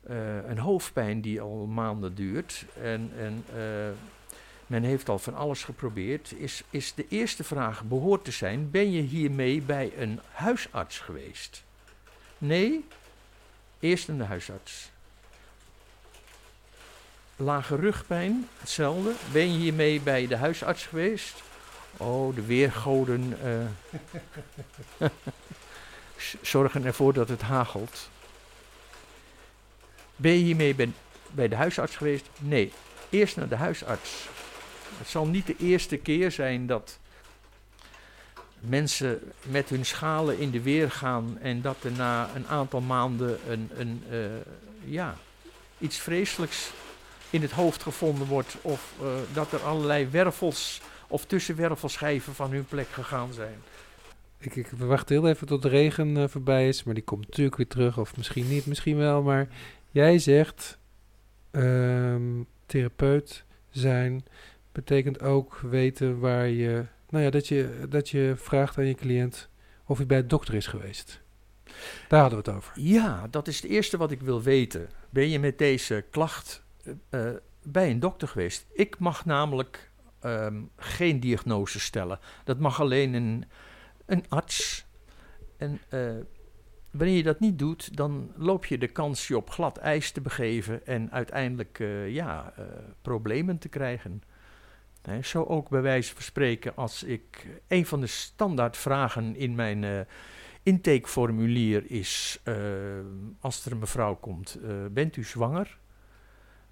[0.03, 3.89] eh, een hoofdpijn die al maanden duurt en, en eh,
[4.67, 8.91] men heeft al van alles geprobeerd, is, is de eerste vraag behoort te zijn: ben
[8.93, 11.65] je hiermee bij een huisarts geweest?
[12.39, 12.85] Nee,
[13.81, 14.91] eerst naar de huisarts.
[17.37, 19.13] Lage rugpijn, hetzelfde.
[19.33, 21.43] Ben je hiermee bij de huisarts geweest?
[21.97, 23.37] Oh, de weergoden
[24.99, 25.07] z-
[26.41, 28.09] zorgen ervoor dat het hagelt.
[30.17, 30.75] Ben je hiermee
[31.31, 32.29] bij, de huisarts geweest?
[32.39, 32.73] Nee,
[33.11, 34.29] eerst naar de huisarts.
[34.99, 36.99] Het zal niet de eerste keer zijn dat
[38.61, 43.39] mensen met hun schalen in de weer gaan en dat er na een aantal maanden
[43.51, 44.19] een, een, eh,
[44.85, 45.17] ja,
[45.79, 46.71] iets vreselijks
[47.31, 52.67] in het hoofd gevonden wordt of eh, dat er allerlei wervels of tussenwervelschijven van hun
[52.67, 53.63] plek gegaan zijn.
[54.39, 54.71] Ik, ik
[55.07, 57.99] heel even tot de regen eh, voorbij is, maar die komt natuurlijk weer terug.
[57.99, 59.23] Of misschien niet, misschien wel.
[59.23, 59.49] Maar
[59.91, 60.79] jij zegt,
[61.51, 64.25] ehm, therapeut zijn
[64.73, 66.85] betekent ook weten waar je...
[67.09, 69.49] Nou ja, dat je, dat je vraagt aan je cliënt
[69.87, 71.21] of hij bij de dokter is geweest.
[72.09, 72.73] Daar hadden we het over.
[72.81, 74.89] Ja, dat is het eerste wat ik wil weten.
[75.11, 76.93] Ben je met deze klacht eh,
[77.29, 78.67] eh, bij een dokter geweest?
[78.73, 82.19] Ik mag namelijk ehm, geen diagnose stellen.
[82.45, 83.45] Dat mag alleen een,
[84.07, 84.87] een arts.
[85.57, 86.15] En eh,
[86.91, 90.21] wanneer je dat niet doet, dan loop je de kans je op glad ijs te
[90.21, 92.65] begeven en uiteindelijk eh, ja, eh,
[93.03, 94.23] problemen te krijgen.
[95.23, 100.07] Zo ook bij wijze van spreken als ik een van de standaardvragen in mijn
[100.63, 102.41] intakeformulier is,
[103.41, 104.59] als er een mevrouw komt,
[104.91, 105.79] bent u zwanger?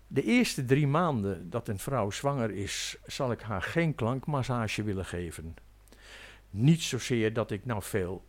[0.07, 5.05] De eerste drie maanden dat een vrouw zwanger is, zal ik haar geen klankmassage willen
[5.05, 5.55] geven.
[6.57, 8.25] Niet zozeer dat ik nou veel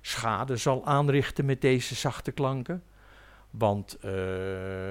[0.00, 2.82] schade zal aanrichten met deze zachte klanken.
[3.50, 4.12] Want eh,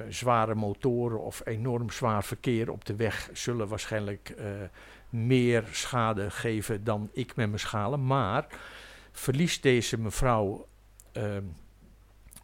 [0.10, 4.46] zware motoren of enorm zwaar verkeer op de weg zullen waarschijnlijk eh,
[5.10, 8.06] meer schade geven dan ik met mijn schalen.
[8.06, 8.48] Maar
[9.12, 10.68] verliest deze mevrouw
[11.12, 11.44] ehm,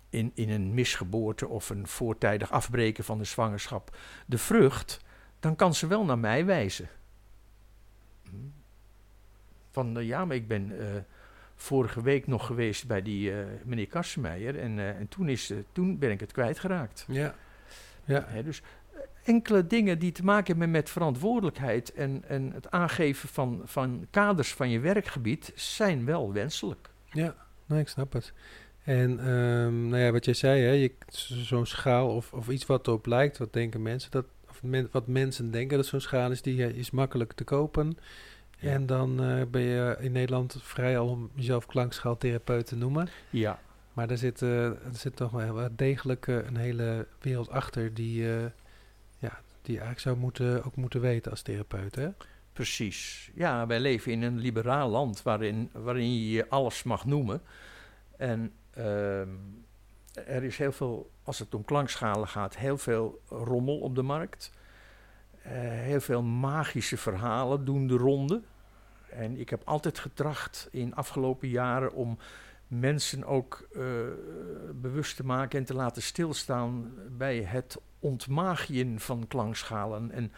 [0.09, 4.99] in, in een misgeboorte of een voortijdig afbreken van de zwangerschap de vrucht,
[5.39, 6.89] dan kan ze wel naar mij wijzen.
[9.73, 10.85] Van eh, ja, maar ik ben eh,
[11.55, 16.11] vorige week nog geweest bij die eh, meneer Kassemeijer en, en toen, is, toen ben
[16.11, 17.05] ik het kwijtgeraakt.
[17.07, 17.35] Ja.
[18.05, 18.25] Ja.
[18.27, 18.61] Hè, dus
[19.23, 24.53] enkele dingen die te maken hebben met verantwoordelijkheid en, en het aangeven van, van kaders
[24.53, 26.89] van je werkgebied zijn wel wenselijk.
[27.11, 28.33] Ja, nee, ik snap het.
[28.83, 30.89] En ehm, nou ja, wat jij zei, hè,
[31.43, 35.07] zo'n schaal of, of iets wat erop lijkt, wat denken mensen dat, of men- wat
[35.07, 37.97] mensen denken dat zo'n schaal is, die is makkelijk te kopen.
[38.63, 38.71] Ja.
[38.71, 43.09] En dan eh, ben je in Nederland vrij al om jezelf klankschaaltherapeut te noemen.
[43.29, 43.59] Ja,
[43.93, 48.21] Maar daar zit, eh, er zit toch wel degelijk eh, een hele wereld achter die,
[49.17, 51.95] ja, die je eigenlijk zou moeten, ook moeten weten als therapeut.
[51.95, 52.09] Hè?
[52.53, 53.31] precies.
[53.33, 57.41] Ja, wij leven in een liberaal land waarin, waarin je je alles mag noemen.
[58.17, 59.29] En ehm,
[60.13, 64.51] er is heel veel, als het om klankschalen gaat, heel veel rommel op de markt.
[65.37, 68.41] Heel veel magische verhalen doen de ronde.
[69.15, 72.17] En ik heb altijd getracht in afgelopen jaren om
[72.67, 73.81] mensen ook eh,
[74.73, 80.11] bewust te maken en te laten stilstaan bij het ontmagien van klankschalen.
[80.11, 80.31] En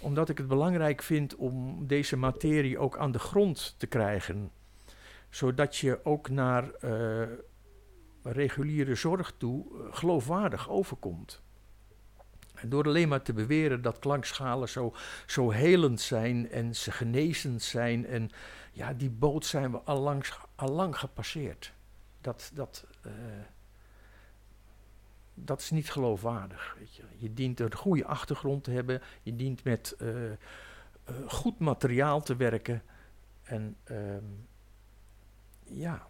[0.00, 4.50] omdat ik het belangrijk vind om deze materie ook aan de grond te krijgen,
[5.30, 7.22] zodat je ook naar eh,
[8.22, 11.42] reguliere zorg toe eh, geloofwaardig overkomt.
[12.68, 14.94] Door alleen maar te beweren dat klankschalen zo,
[15.26, 18.30] zo helend zijn en ze genezend zijn, en
[18.72, 21.72] ja, die boot zijn we allang, allang gepasseerd.
[22.20, 23.12] Dat, dat, eh,
[25.34, 26.76] dat is niet geloofwaardig.
[26.78, 27.02] Weet je.
[27.16, 30.36] je dient een goede achtergrond te hebben, je dient met eh, eh,
[31.26, 32.82] goed materiaal te werken.
[33.42, 34.24] En ehm,
[35.64, 36.06] ja,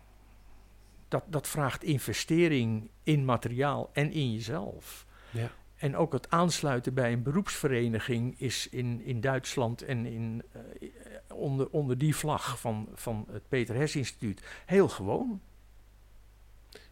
[1.09, 5.07] dat, dat vraagt investering in materiaal en in jezelf.
[5.31, 5.51] Ja.
[5.77, 10.89] En ook het aansluiten bij een beroepsvereniging is in, in Duitsland en in, eh,
[11.35, 15.41] onder, onder die vlag van, van het Peter Hess Instituut heel gewoon.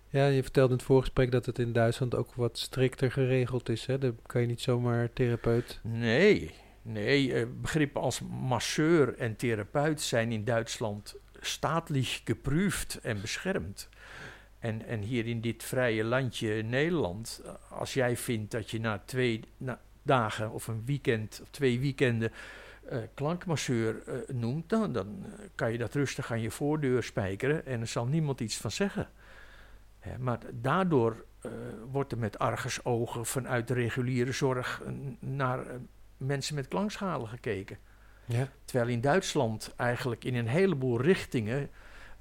[0.09, 3.87] Ja, je vertelde in het voorgesprek dat het in Duitsland ook wat strikter geregeld is.
[3.87, 3.99] Hè?
[3.99, 5.81] Dan kan je niet zomaar therapeut.
[5.83, 6.51] Nee,
[6.83, 7.35] nee.
[7.35, 13.89] eh, begrippen als masseur en therapeut zijn in Duitsland staatlich geprüft en beschermd.
[14.65, 19.03] En, en hier in dit vrije landje Nederland, eh, als jij vindt dat je na
[19.05, 22.33] twee na dagen of een weekend of twee weekenden
[22.89, 25.25] eh, klankmasseur eh, noemt, dan, dan
[25.55, 29.09] kan je dat rustig aan je voordeur spijkeren en er zal niemand iets van zeggen.
[29.99, 31.25] Hè, maar daardoor
[31.91, 34.83] wordt er met argusogen vanuit de reguliere zorg
[35.19, 35.67] naar
[36.17, 37.79] mensen met klankschalen gekeken.
[38.25, 38.49] Ja.
[38.65, 41.71] Terwijl in Duitsland eigenlijk in een heleboel richtingen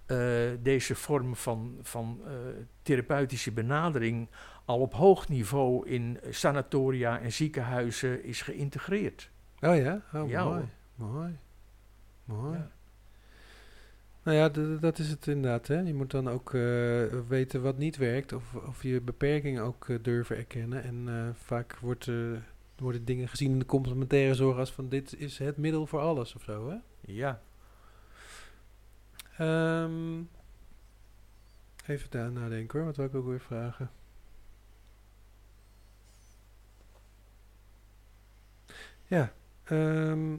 [0.05, 0.17] eh,
[0.61, 2.33] deze vorm van, van eh,
[2.81, 4.27] therapeutische benadering
[4.65, 9.29] al op hoog niveau in sanatoria en ziekenhuizen is geïntegreerd.
[9.61, 10.01] Oh ja?
[10.13, 10.63] Oh, Ja, mooi.
[10.95, 11.37] Mooi.
[12.25, 12.57] Mooi.
[12.57, 12.71] Ja.
[14.23, 15.67] Nou ja, dat is het inderdaad.
[15.67, 15.79] Hè?
[15.79, 16.61] Je moet dan ook eh,
[17.27, 18.33] weten wat niet werkt.
[18.33, 20.83] Of, of je beperkingen ook durven erkennen.
[20.83, 22.11] En vaak wordt,
[22.77, 26.35] worden dingen gezien in de complementaire zorg als van dit is het middel voor alles
[26.35, 26.69] of zo.
[26.69, 26.75] Hè?
[27.01, 27.41] Ja,
[29.37, 30.21] Ehm,
[31.87, 32.87] even daar nadenken hoor.
[32.87, 33.91] Wat wil ik ook weer vragen?
[39.07, 39.33] Ja.
[39.63, 40.35] ehm,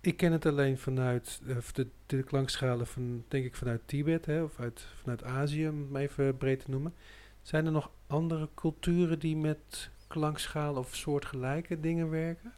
[0.00, 4.42] ik ken het alleen vanuit eh, de, de klankschalen van, denk ik, vanuit Tibet, hè,
[4.42, 6.94] of uit, vanuit Azië, om het maar even breed te noemen.
[7.42, 12.52] Zijn er nog andere culturen die met klankschalen of soortgelijke dingen werken?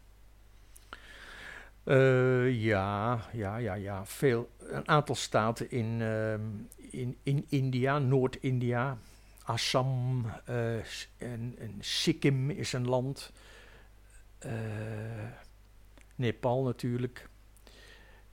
[1.91, 4.07] Eh, ja, ja, ja, ja.
[4.07, 6.41] Veel, een aantal staten in, ehm,
[6.91, 8.99] in, in India, Noord-India,
[9.45, 10.77] Assam eh,
[11.17, 13.33] en, en Sikkim is een land.
[14.39, 14.53] Eh,
[16.15, 17.29] Nepal natuurlijk.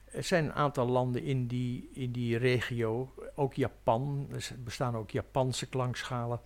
[0.06, 4.28] Er zijn een aantal landen in die, in die regio, ook Japan.
[4.32, 6.40] Er bestaan ook Japanse klankschalen.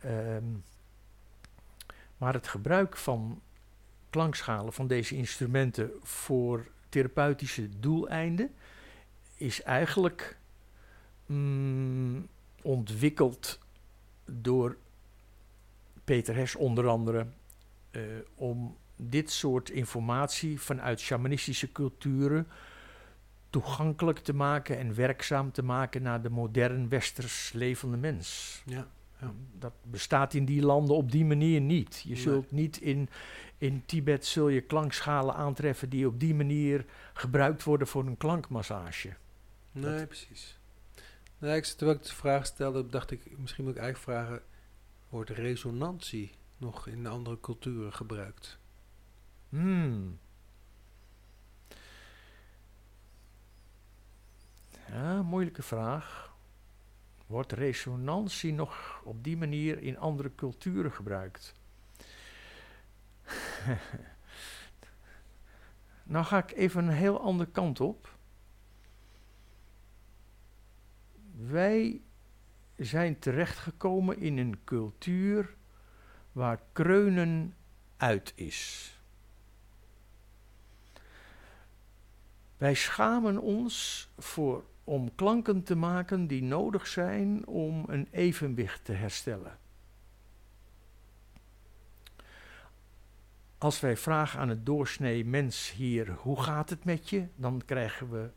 [0.00, 0.44] Ehm,
[2.16, 3.42] maar het gebruik van
[4.10, 8.50] klankschalen van deze instrumenten voor therapeutische doeleinden
[9.36, 10.36] is eigenlijk
[11.26, 12.28] mm,
[12.62, 13.58] ontwikkeld
[14.24, 14.76] door
[16.04, 17.26] Peter Hess onder andere
[17.90, 18.02] eh,
[18.34, 22.46] om dit soort informatie vanuit shamanistische culturen
[23.50, 28.62] toegankelijk te maken en werkzaam te maken naar de modern westers levende mens.
[28.66, 28.86] Ja.
[29.20, 29.32] Ja.
[29.58, 32.00] Dat bestaat in die landen op die manier niet.
[32.04, 32.20] Je Nee.
[32.22, 33.08] zult niet in,
[33.60, 39.14] in Tibet zul je klankschalen aantreffen die op die manier gebruikt worden voor een klankmassage.
[39.72, 40.58] Nee, Dat- precies.
[41.38, 44.42] Nee, ik, terwijl ik de vraag stelde, dacht ik, misschien moet ik eigenlijk vragen,
[45.08, 48.58] wordt resonantie nog in andere culturen gebruikt?
[49.48, 50.18] Hmm.
[54.88, 56.34] Ja, moeilijke vraag.
[57.26, 61.54] Wordt resonantie nog op die manier in andere culturen gebruikt?
[66.12, 68.18] nou ga ik even een heel andere kant op.
[71.36, 72.00] Wij
[72.76, 75.54] zijn terechtgekomen in een cultuur
[76.32, 77.54] waar kreunen
[77.96, 78.94] uit is.
[82.56, 88.92] Wij schamen ons voor, om klanken te maken die nodig zijn om een evenwicht te
[88.92, 89.58] herstellen.
[93.60, 97.26] Als wij vragen aan het doorsnee mens hier, hoe gaat het met je?
[97.36, 98.30] Dan krijgen we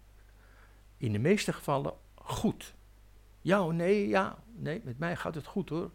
[0.98, 2.76] in de meeste gevallen goed.
[3.42, 5.92] Ja, nee, ja, nee, met mij gaat het goed hoor.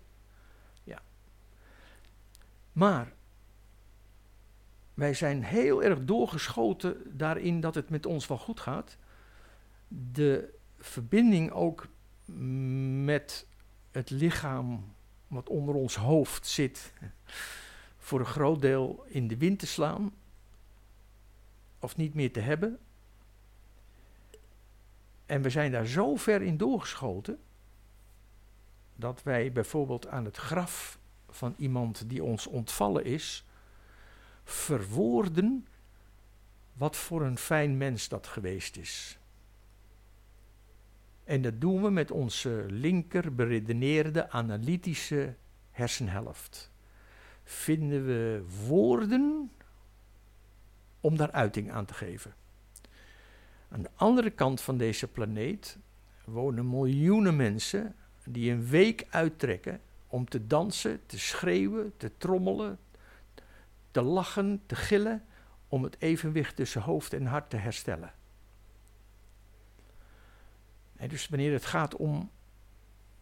[0.84, 1.02] Ja.
[2.72, 3.12] Maar
[4.94, 8.96] wij zijn heel erg doorgeschoten daarin dat het met ons wel goed gaat.
[9.88, 11.86] De verbinding ook
[13.04, 13.46] met
[13.90, 14.94] het lichaam
[15.26, 16.92] wat onder ons hoofd zit,
[18.08, 20.14] voor een groot deel in de wind te slaan
[21.78, 22.78] of niet meer te hebben.
[25.26, 27.40] En we zijn daar zo ver in doorgeschoten
[28.96, 30.98] dat wij bijvoorbeeld aan het graf
[31.28, 33.44] van iemand die ons ontvallen is,
[34.44, 35.66] verwoorden
[36.72, 39.18] wat voor een fijn mens dat geweest is.
[41.24, 45.34] En dat doen we met onze linker beredeneerde analytische
[45.70, 46.70] hersenhelft.
[47.50, 49.50] Vinden we woorden
[51.00, 52.34] om daar uiting aan te geven.
[53.68, 55.78] Aan de andere kant van deze planeet
[56.24, 57.94] wonen miljoenen mensen
[58.24, 62.78] die een week uittrekken om te dansen, te schreeuwen, te trommelen,
[63.90, 65.24] te lachen, te gillen,
[65.68, 68.12] om het evenwicht tussen hoofd en hart te herstellen.
[70.96, 72.30] En dus wanneer het gaat om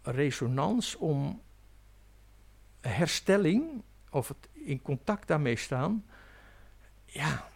[0.03, 1.43] resonans, om
[2.81, 3.83] herstelling,
[4.17, 6.05] of het in contact daarmee staan,
[7.05, 7.49] ja,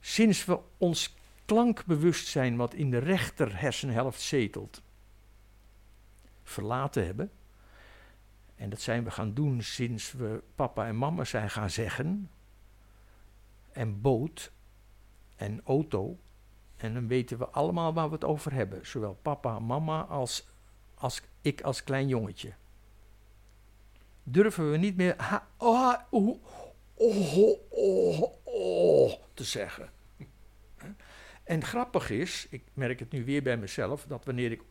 [0.00, 4.82] sinds we ons klankbewustzijn, wat in de rechter hersenhelft zetelt,
[6.42, 7.30] verlaten hebben,
[8.58, 12.30] en dat zijn we gaan doen sinds we papa en mama zijn gaan zeggen.
[13.72, 14.52] En boot
[15.36, 16.18] en auto.
[16.76, 18.86] En dan weten we allemaal waar we het over hebben.
[18.86, 20.48] Zowel papa mama als,
[20.94, 22.52] als ik als klein jongetje.
[24.30, 26.38] Durven we niet meer ha, oh, oh,
[26.94, 29.90] oh, oh, te zeggen.
[31.44, 34.62] En grappig is, ik merk het nu weer bij mezelf, dat wanneer ik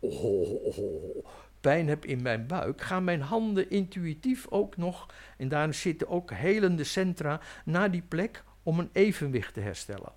[1.61, 5.05] pijn heb in mijn buik, gaan mijn handen intuïtief ook nog,
[5.37, 10.11] en daar zitten ook helende centra, naar die plek om een evenwicht te herstellen.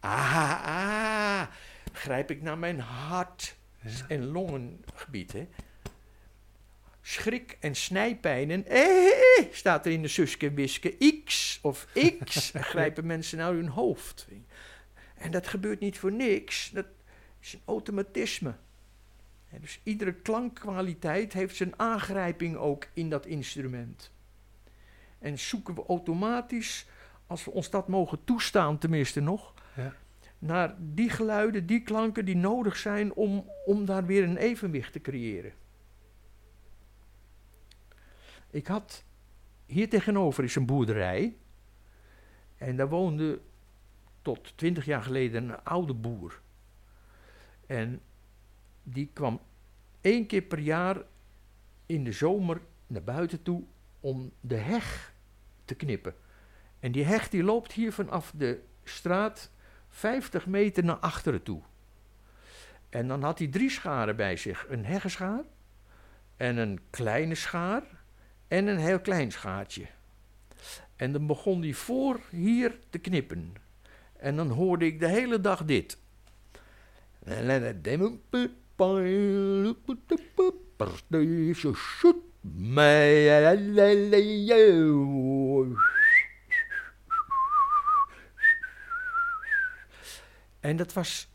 [0.00, 1.42] Ah, ah,
[1.92, 3.56] grijp ik naar mijn hart
[4.08, 5.32] en longengebied.
[5.32, 5.48] Hè.
[7.02, 11.86] Schrik- en snijpijnen, eh, staat er in de Suske Wiske, X of
[12.24, 14.28] X, grijpen mensen naar hun hoofd.
[15.14, 16.70] En dat gebeurt niet voor niks.
[16.70, 16.86] Dat,
[17.40, 18.54] is een automatisme.
[19.60, 24.10] dus iedere klankkwaliteit heeft zijn aangrijping ook in dat instrument.
[25.18, 26.86] En zoeken we automatisch,
[27.26, 29.94] als we ons dat mogen toestaan tenminste nog, ja.
[30.38, 35.00] Naar die geluiden, die klanken die nodig zijn om, om daar weer een evenwicht te
[35.00, 35.52] creëren.
[38.50, 39.04] Ik had
[39.66, 41.36] hier tegenover is een boerderij.
[42.56, 43.40] En daar woonde
[44.22, 46.40] tot twintig jaar geleden een oude boer.
[47.66, 48.00] En
[48.82, 49.40] die kwam
[50.00, 51.02] één keer per jaar
[51.86, 53.62] in de zomer naar buiten toe
[54.00, 55.14] om de heg
[55.64, 56.14] te knippen.
[56.78, 59.50] En die heg die loopt hier vanaf de straat
[59.88, 61.60] 50 meter naar achteren toe.
[62.88, 65.44] En dan had hij drie scharen bij zich: een heggenschaar,
[66.36, 67.82] en een kleine schaar
[68.48, 69.86] en een heel klein schaartje.
[70.96, 73.54] En dan begon hij voor hier te knippen.
[74.16, 75.98] En dan hoorde ik de hele dag dit.
[90.66, 91.28] En dat was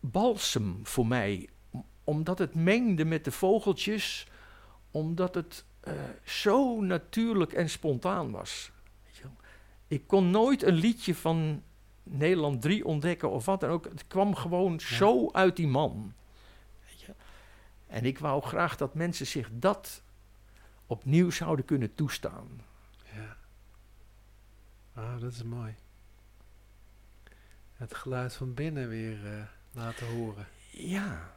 [0.00, 1.48] balsem voor mij,
[2.04, 4.26] omdat het mengde met de vogeltjes,
[4.90, 5.92] omdat het uh,
[6.24, 8.70] zo natuurlijk en spontaan was.
[9.86, 11.62] Ik kon nooit een liedje van
[12.02, 13.84] Nederland 3 ontdekken of wat dan ook.
[13.84, 16.12] Het kwam gewoon zo uit die man.
[16.86, 17.14] Weet je?
[17.86, 20.02] En ik wou graag dat mensen zich dat
[20.86, 22.60] opnieuw zouden kunnen toestaan.
[23.14, 23.36] Ja.
[24.94, 25.74] Ah, dat is mooi.
[27.78, 30.46] Het geluid van binnen weer uh, laten horen.
[30.70, 31.30] Ja.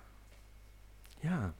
[1.19, 1.53] Ja.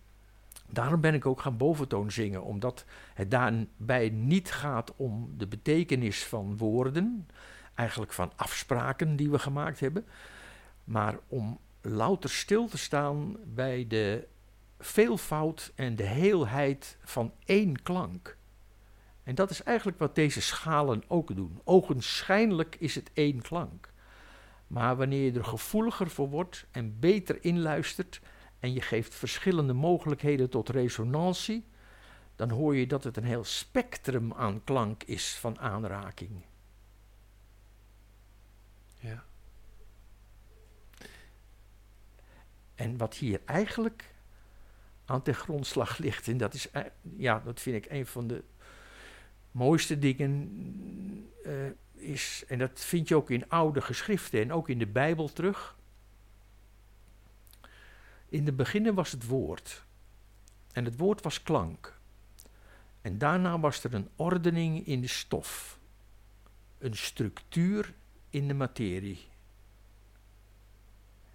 [0.67, 6.25] Daarom ben ik ook gaan boventoon zingen, omdat het daarbij niet gaat om de betekenis
[6.25, 7.27] van woorden,
[7.75, 10.05] eigenlijk van afspraken die we gemaakt hebben,
[10.84, 14.27] maar om louter stil te staan bij de
[14.79, 18.38] veelvoud en de heelheid van één klank.
[19.23, 21.61] En dat is eigenlijk wat deze schalen ook doen.
[21.63, 23.91] Ogenschijnlijk is het één klank.
[24.72, 28.22] Maar wanneer je er gevoeliger voor wordt en beter inluistert
[28.59, 31.65] en je geeft verschillende mogelijkheden tot resonantie,
[32.36, 36.45] dan hoor je dat het een heel spectrum aan klank is van aanraking.
[38.99, 39.24] Ja.
[42.76, 44.13] En wat hier eigenlijk
[45.05, 46.67] aan ten grondslag ligt, en dat is,
[47.17, 48.43] ja, dat vind ik een van de
[49.51, 50.49] mooiste dingen,
[51.45, 51.53] uh,
[52.02, 55.76] is, en dat vind je ook in oude geschriften en ook in de Bijbel terug.
[58.30, 59.84] In de beginnen was het woord.
[60.72, 61.99] En het woord was klank.
[63.02, 65.80] En daarna was er een ordening in de stof.
[66.78, 67.93] Een structuur
[68.30, 69.28] in de materie.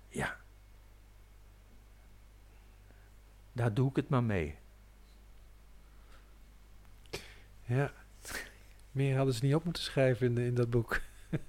[0.09, 0.37] Ja.
[3.53, 4.59] Daar doe ik het maar mee.
[7.65, 7.93] Ja.
[8.97, 11.01] Meer hadden ze niet op moeten schrijven in, in dat boek.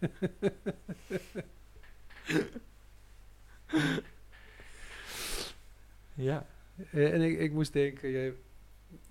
[6.13, 6.45] ja.
[6.91, 8.33] Eh, en ik, ik moest denken, jij,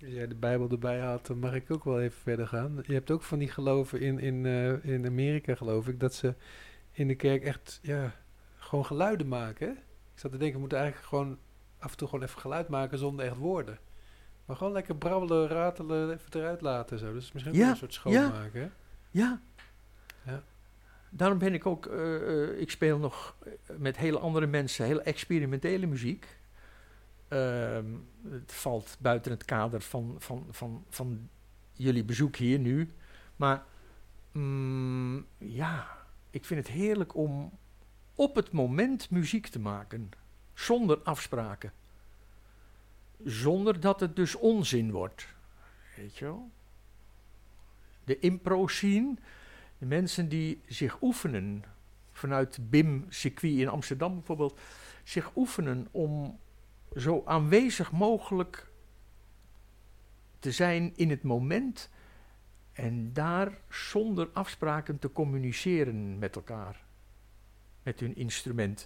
[0.03, 2.83] als jij de Bijbel erbij had, dan mag ik ook wel even verder gaan.
[2.85, 6.33] Je hebt ook van die geloven in, in, uh, in Amerika, geloof ik, dat ze
[6.91, 8.15] in de kerk echt ja,
[8.55, 9.69] gewoon geluiden maken.
[10.13, 11.37] Ik zat te denken, we moeten eigenlijk gewoon
[11.77, 13.79] af en toe gewoon even geluid maken zonder echt woorden.
[14.47, 16.99] Maar gewoon lekker brabbelen, ratelen, even eruit laten.
[16.99, 17.13] Zo.
[17.13, 18.61] Dus misschien ja, een soort schoonmaken.
[18.61, 18.71] Ja.
[19.11, 19.41] ja.
[20.25, 20.43] ja.
[21.09, 23.35] Daarom ben ik ook, uh, ik speel nog
[23.77, 26.37] met hele andere mensen, hele experimentele muziek.
[27.29, 27.79] Uh,
[28.29, 31.29] het valt buiten het kader van, van, van, van
[31.71, 32.93] jullie bezoek hier nu.
[33.35, 33.63] Maar
[34.31, 35.97] mm, ja,
[36.29, 37.57] ik vind het heerlijk om
[38.15, 40.09] op het moment muziek te maken.
[40.53, 41.71] Zonder afspraken
[43.23, 45.27] zonder dat het dus onzin wordt.
[45.95, 46.49] Weet je wel?
[48.03, 49.15] De impro-scene,
[49.77, 51.63] de mensen die zich oefenen,
[52.11, 54.59] vanuit BIM-circuit in Amsterdam bijvoorbeeld,
[55.03, 56.39] zich oefenen om
[56.95, 58.67] zo aanwezig mogelijk
[60.39, 61.89] te zijn in het moment
[62.73, 66.85] en daar zonder afspraken te communiceren met elkaar,
[67.83, 68.85] met hun instrument.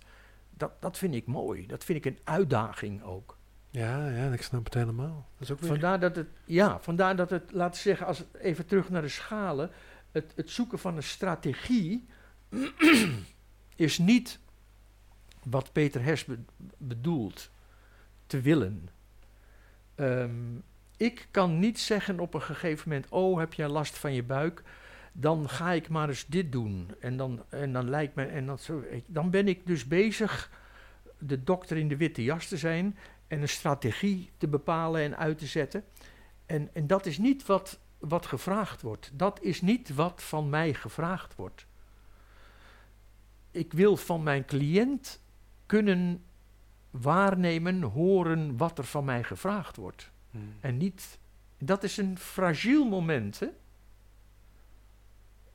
[0.49, 3.38] Dat, dat vind ik mooi, dat vind ik een uitdaging ook.
[3.72, 5.28] Ja, ja, ik snap het helemaal.
[5.34, 5.69] Dat is ook weer...
[5.69, 9.07] vandaar, dat het, ja, vandaar dat het, laten we zeggen, als even terug naar de
[9.07, 9.72] schalen,
[10.11, 12.07] het, het zoeken van een strategie
[13.76, 14.39] is niet
[15.43, 16.26] wat Peter Hers
[16.78, 17.49] bedoelt
[18.28, 18.89] te willen.
[19.95, 20.55] Ehm,
[20.97, 24.63] ik kan niet zeggen op een gegeven moment, oh heb jij last van je buik,
[25.11, 26.91] dan ga ik maar eens dit doen.
[26.99, 30.51] En dan, en dan lijkt me, en dat zo, dan ben ik dus bezig
[31.19, 32.97] de dokter in de witte jas te zijn
[33.32, 35.84] en een strategie te bepalen en uit te zetten.
[36.45, 39.11] En, en dat is niet wat, wat gevraagd wordt.
[39.13, 41.65] Dat is niet wat van mij gevraagd wordt.
[43.51, 45.21] Ik wil van mijn cliënt
[45.65, 46.23] kunnen
[46.89, 50.11] waarnemen, horen wat er van mij gevraagd wordt.
[50.32, 50.53] Hmm.
[50.59, 51.19] En niet,
[51.57, 53.49] dat is een fragiel moment hè?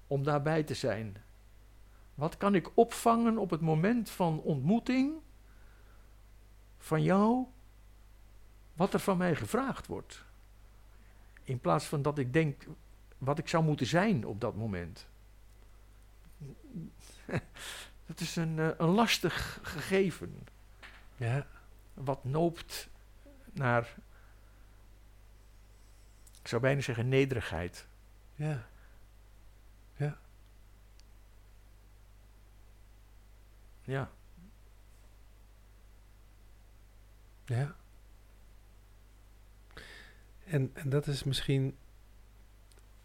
[0.07, 1.16] om daarbij te zijn.
[2.14, 5.14] Wat kan ik opvangen op het moment van ontmoeting
[6.79, 7.47] van jou
[8.77, 10.24] wat er van mij gevraagd wordt.
[11.43, 12.66] In plaats van dat ik denk
[13.18, 15.07] wat ik zou moeten zijn op dat moment.
[18.07, 20.47] dat is een, uh, een lastig gegeven.
[21.16, 21.47] Ja.
[21.95, 22.89] Wat noopt
[23.53, 23.95] naar,
[26.41, 27.87] ik zou bijna zeggen, nederigheid.
[28.35, 28.66] Ja.
[29.97, 30.18] Ja.
[33.83, 34.11] Ja.
[37.45, 37.77] Ja.
[40.47, 41.76] En, en dat is misschien.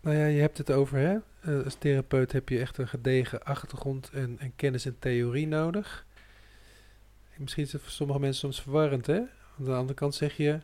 [0.01, 1.17] Nou ja, je hebt het over, hè?
[1.45, 6.05] Uh, als therapeut heb je echt een gedegen achtergrond en, en kennis en theorie nodig.
[7.37, 9.17] misschien is het voor sommige mensen soms verwarrend, hè?
[9.57, 10.59] Aan de andere kant zeg je.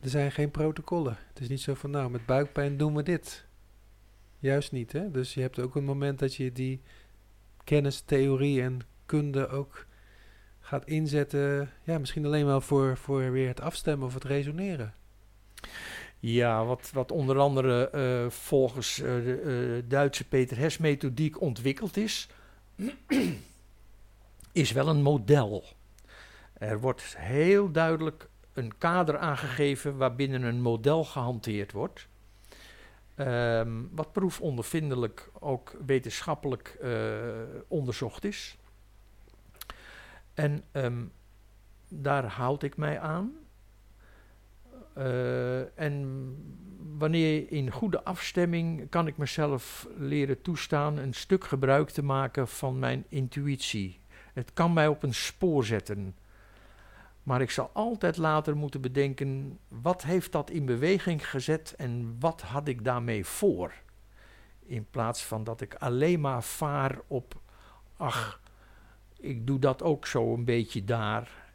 [0.00, 1.16] Er zijn geen protocollen.
[1.28, 3.46] Het is niet zo van, nou, met buikpijn doen we dit.
[4.38, 5.10] Juist niet, hè?
[5.10, 6.80] Dus je hebt ook een moment dat je die
[7.64, 9.86] kennis, theorie en kunde ook
[10.60, 11.70] gaat inzetten.
[11.82, 14.94] Ja, misschien alleen wel voor, voor weer het afstemmen of het resoneren.
[16.20, 21.96] Ja, wat, wat onder andere uh, volgens uh, de uh, Duitse Peter Hess methodiek ontwikkeld
[21.96, 22.28] is,
[24.52, 25.64] is wel een model.
[26.52, 32.08] Er wordt heel duidelijk een kader aangegeven waarbinnen een model gehanteerd wordt.
[33.14, 36.90] ehm, wat proefondervindelijk ook wetenschappelijk eh,
[37.68, 38.56] onderzocht is.
[40.34, 41.04] En ehm,
[41.88, 43.32] daar houd ik mij aan.
[44.92, 45.47] Eh,
[45.88, 46.36] en
[46.98, 52.78] wanneer in goede afstemming kan ik mezelf leren toestaan een stuk gebruik te maken van
[52.78, 54.00] mijn intuïtie.
[54.32, 56.16] Het kan mij op een spoor zetten.
[57.22, 62.40] Maar ik zal altijd later moeten bedenken, wat heeft dat in beweging gezet en wat
[62.42, 63.72] had ik daarmee voor?
[64.66, 67.40] In plaats van dat ik alleen maar vaar op,
[67.96, 68.40] ach,
[69.16, 71.47] ik doe dat ook zo een beetje daar.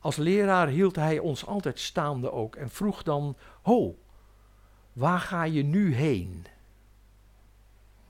[0.00, 3.98] Als leraar hield hij ons altijd staande ook en vroeg dan, ho,
[4.92, 6.46] waar ga je nu heen?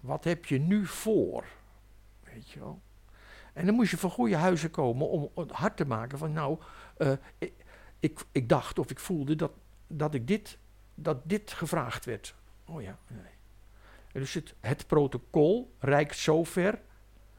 [0.00, 1.44] Wat heb je nu voor?
[2.24, 2.80] Weet je wel?
[3.52, 6.58] En dan moest je van goede huizen komen om het hard te maken van nou,
[6.98, 7.12] uh,
[7.98, 9.52] ik, ik, dacht of ik voelde dat,
[9.86, 10.58] dat, ik dit,
[10.94, 12.34] dat dit gevraagd werd.
[12.64, 12.98] Oh ja.
[14.12, 16.80] Dus het, het protocol reikt zo ver,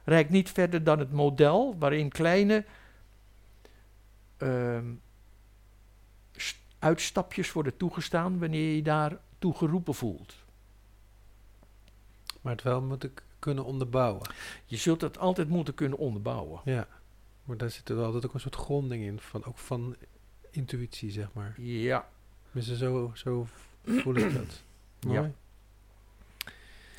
[0.04, 2.66] reikt niet verder dan het model waarin kleine
[6.80, 10.36] uitstapjes worden toegestaan wanneer je daar toe geroepen voelt.
[12.42, 14.30] Maar het wel moet ik kunnen onderbouwen.
[14.66, 16.62] Je zult het altijd moeten kunnen onderbouwen.
[16.66, 16.88] Ja,
[17.44, 19.96] maar daar zit er altijd ook een soort gronding in, van, ook van
[20.52, 21.54] intuïtie, zeg maar.
[21.58, 22.08] Ja.
[22.52, 23.48] Dus zo, zo
[23.84, 24.62] voel ik dat.
[25.08, 25.20] Mooi.
[25.20, 25.32] Ja.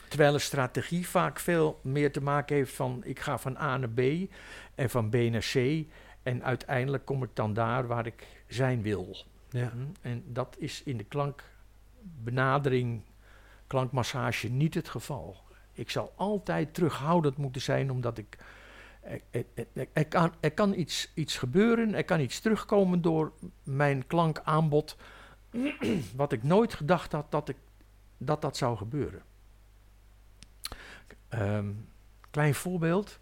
[0.08, 3.90] Terwijl een strategie vaak veel meer te maken heeft van ik ga van A naar
[3.90, 4.00] B
[4.74, 5.84] en van B naar C
[6.22, 9.16] en uiteindelijk kom ik dan daar waar ik zijn wil.
[9.50, 9.70] Ja.
[9.70, 9.78] Hm?
[10.00, 13.02] En dat is in de klankbenadering,
[13.66, 15.36] klankmassage niet het geval.
[15.72, 18.38] Ik zal altijd terughoudend moeten zijn, omdat ik.
[19.30, 24.06] Er, er, er, kan, er kan iets, iets gebeuren, er kan iets terugkomen door mijn
[24.06, 24.96] klankaanbod,
[26.16, 27.56] wat ik nooit gedacht had dat ik,
[28.18, 29.22] dat, dat zou gebeuren.
[31.34, 31.88] Um,
[32.30, 33.18] klein voorbeeld.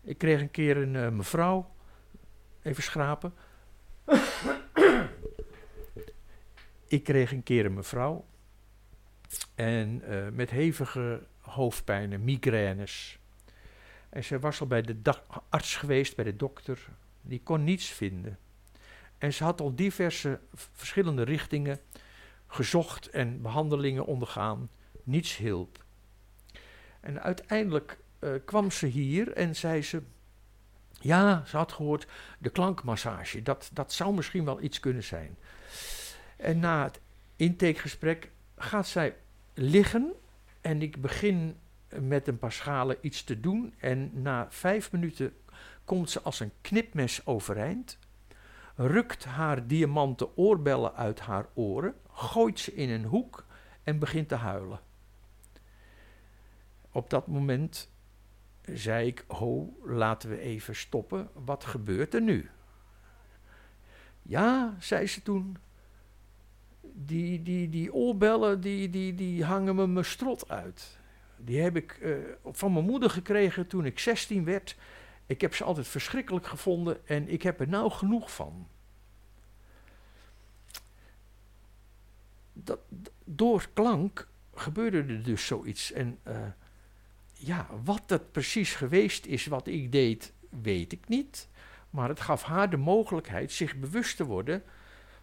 [0.00, 1.71] Ik kreeg een keer een uh, mevrouw,
[2.62, 3.34] even schrapen.
[6.88, 8.24] ik kreeg een keer een mevrouw
[9.54, 13.18] en uh, met hevige hoofdpijnen, migraines.
[14.08, 15.14] En zij was al bij de
[15.48, 16.88] arts geweest, bij de dokter.
[17.20, 18.38] Die kon niets vinden.
[19.18, 21.80] En ze had al diverse verschillende richtingen
[22.46, 24.70] gezocht en behandelingen ondergaan.
[25.02, 25.84] Niets hielp.
[27.00, 30.02] En uiteindelijk uh, kwam ze hier en zei ze:
[31.02, 32.06] Ja, ze had gehoord
[32.38, 33.42] de klankmassage.
[33.42, 35.36] Dat, dat zou misschien wel iets kunnen zijn.
[36.36, 37.00] En na het
[37.36, 39.16] intakegesprek gaat zij
[39.54, 40.12] liggen
[40.60, 41.56] en ik begin
[42.00, 43.74] met een paar schalen iets te doen.
[43.78, 45.34] En na vijf minuten
[45.84, 47.98] komt ze als een knipmes overeind.
[48.76, 51.94] Rukt haar diamanten oorbellen uit haar oren.
[52.12, 53.44] Gooit ze in een hoek
[53.82, 54.80] en begint te huilen.
[56.92, 57.91] Op dat moment
[58.64, 61.28] zei ik: Ho, laten we even stoppen.
[61.32, 62.50] Wat gebeurt er nu?
[64.22, 65.56] Ja, zei ze toen
[66.94, 70.98] die, die, die oorbellen die, die, die hangen me mijn strot uit.
[71.36, 74.76] Die heb ik uh, van mijn moeder gekregen toen ik 16 werd.
[75.26, 78.68] Ik heb ze altijd verschrikkelijk gevonden en ik heb er nou genoeg van.
[82.52, 82.78] Dat,
[83.24, 85.92] door klank gebeurde er dus zoiets.
[85.92, 86.36] En uh,
[87.46, 90.32] ja, wat dat precies geweest is wat ik deed,
[90.62, 91.48] weet ik niet.
[91.90, 94.62] Maar het gaf haar de mogelijkheid zich bewust te worden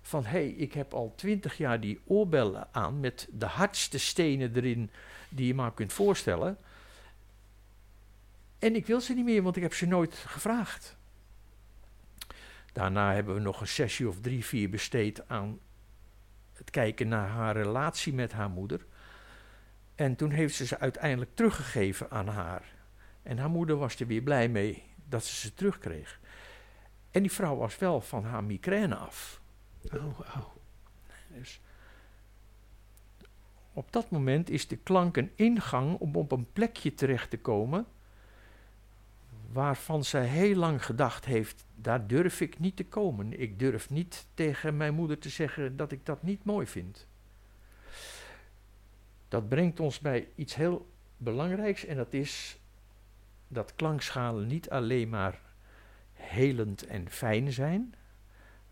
[0.02, 4.56] van hé, hey, ik heb al twintig jaar die oorbellen aan met de hardste stenen
[4.56, 4.90] erin
[5.30, 6.58] die je maar kunt voorstellen.
[8.60, 10.98] En ik wil ze niet meer, want ik heb ze nooit gevraagd.
[12.74, 15.60] Daarna hebben we nog een sessie of drie, vier besteed aan
[16.54, 18.86] het kijken naar haar relatie met haar moeder.
[20.00, 22.64] En toen heeft ze ze uiteindelijk teruggegeven aan haar.
[23.24, 26.20] En haar moeder was er weer blij mee dat ze ze terugkreeg.
[27.12, 29.42] En die vrouw was wel van haar migraine af.
[29.94, 30.46] Oh, oh.
[31.28, 31.62] Dus
[33.74, 37.86] op dat moment is de klank een ingang om op een plekje terecht te komen
[39.52, 43.40] waarvan zij heel lang gedacht heeft, daar durf ik niet te komen.
[43.40, 47.08] Ik durf niet tegen mijn moeder te zeggen dat ik dat niet mooi vind.
[49.30, 52.60] Dat brengt ons bij iets heel belangrijks en dat is
[53.48, 55.42] dat klankschalen niet alleen maar
[56.14, 57.94] helend en fijn zijn,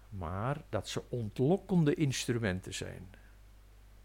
[0.10, 3.08] maar dat ze ontlokkende instrumenten zijn.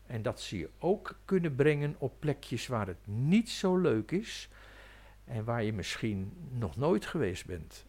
[0.06, 4.48] En dat ze je ook kunnen brengen op plekjes waar het niet zo leuk is
[5.24, 7.84] en waar je misschien nog nooit geweest bent.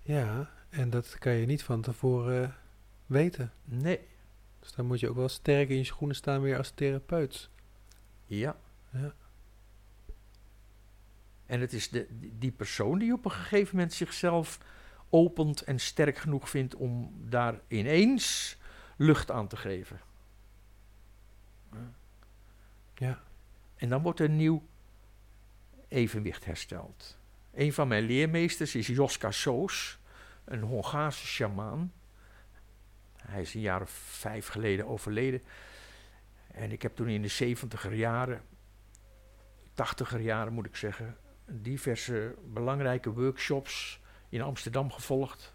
[0.00, 2.54] Ja, en dat kan je niet van tevoren
[3.06, 3.52] weten.
[3.64, 4.00] Nee.
[4.68, 7.50] Dus dan moet je ook wel sterk in je schoenen staan weer als therapeut.
[8.26, 8.56] Ja.
[8.90, 9.14] Ja.
[11.46, 12.06] En het is de,
[12.38, 14.58] die persoon die op een gegeven moment zichzelf
[15.08, 18.56] opent en sterk genoeg vindt om daar ineens
[18.96, 20.00] lucht aan te geven.
[22.94, 23.22] Ja.
[23.76, 24.62] En dan wordt er een nieuw
[25.88, 27.18] evenwicht hersteld.
[27.54, 29.98] Een van mijn leermeesters is Joska Soos,
[30.44, 31.92] een Hongaarse sjamaan.
[33.28, 35.42] Hij is een jaar of vijf geleden overleden.
[36.46, 38.42] En ik heb toen in de zeventiger jaren,
[39.74, 41.16] tachtiger jaren moet ik zeggen,
[41.46, 45.54] diverse belangrijke workshops in Amsterdam gevolgd.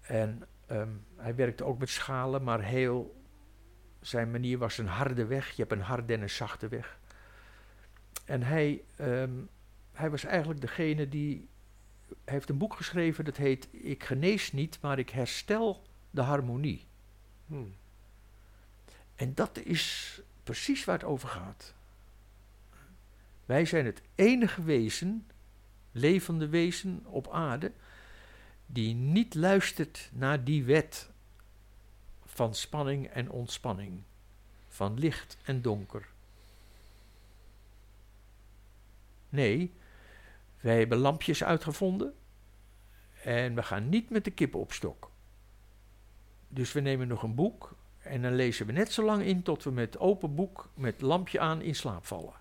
[0.00, 3.22] En ehm, hij werkte ook met schalen, maar heel
[4.00, 5.50] zijn manier was een harde weg.
[5.50, 6.98] Je hebt een harde en een zachte weg.
[8.24, 9.32] En hij, ehm,
[9.92, 11.48] hij was eigenlijk degene die
[12.24, 16.86] heeft een boek geschreven dat heet Ik genees niet, maar ik herstel de harmonie.
[17.46, 17.74] Hmm.
[19.14, 21.74] En dat is precies waar het over gaat.
[23.44, 25.26] Wij zijn het enige wezen,
[25.92, 27.72] levende wezen op aarde,
[28.66, 31.10] die niet luistert naar die wet
[32.24, 34.02] van spanning en ontspanning,
[34.68, 36.08] van licht en donker.
[39.28, 39.72] Nee,
[40.60, 42.14] wij hebben lampjes uitgevonden
[43.22, 45.09] en we gaan niet met de kippen op stok.
[46.52, 49.64] Dus we nemen nog een boek en dan lezen we net zo lang in tot
[49.64, 52.34] we met open boek, met lampje aan, in slaap vallen.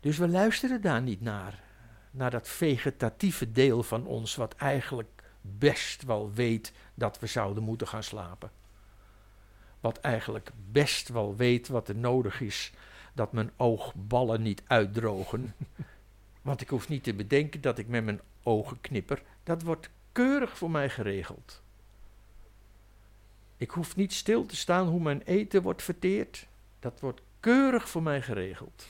[0.00, 1.62] Dus we luisteren daar niet naar,
[2.10, 7.88] naar dat vegetatieve deel van ons, wat eigenlijk best wel weet dat we zouden moeten
[7.88, 8.50] gaan slapen.
[9.80, 12.72] Wat eigenlijk best wel weet wat er nodig is,
[13.14, 15.54] dat mijn oogballen niet uitdrogen.
[16.42, 19.22] Want ik hoef niet te bedenken dat ik met mijn ogen knipper.
[19.42, 21.62] Dat wordt keurig voor mij geregeld.
[23.56, 26.46] Ik hoef niet stil te staan hoe mijn eten wordt verteerd.
[26.78, 28.86] Dat wordt keurig voor mij geregeld.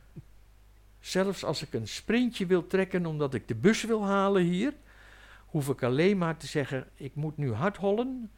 [1.00, 4.74] Zelfs als ik een sprintje wil trekken omdat ik de bus wil halen hier,
[5.46, 8.30] hoef ik alleen maar te zeggen: ik moet nu hard hollen.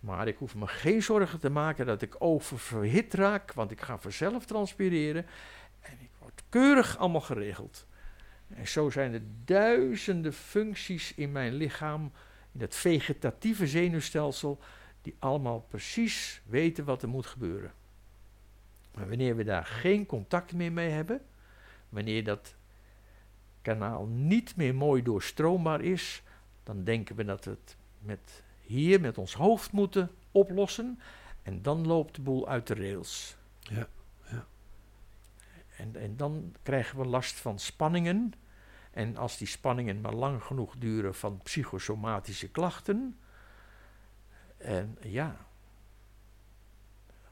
[0.00, 3.98] Maar ik hoef me geen zorgen te maken dat ik oververhit raak, want ik ga
[3.98, 5.26] vanzelf transpireren.
[5.80, 7.86] En ik word keurig allemaal geregeld.
[8.48, 12.12] En zo zijn er duizenden functies in mijn lichaam,
[12.52, 14.58] in het vegetatieve zenuwstelsel,
[15.02, 17.72] die allemaal precies weten wat er moet gebeuren.
[18.94, 21.20] Maar wanneer we daar geen contact meer mee hebben,
[21.88, 22.54] wanneer dat
[23.62, 26.22] kanaal niet meer mooi doorstroombaar is,
[26.62, 31.00] dan denken we dat we het met hier met ons hoofd moeten oplossen.
[31.42, 33.36] En dan loopt de boel uit de rails.
[33.58, 33.88] Ja.
[35.78, 38.32] En, en dan krijgen we last van spanningen.
[38.90, 43.18] En als die spanningen maar lang genoeg duren van psychosomatische klachten.
[44.56, 45.36] En ja,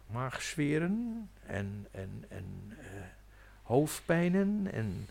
[0.07, 2.76] maagzweren en, en, en uh,
[3.62, 4.72] hoofdpijnen.
[4.72, 5.09] En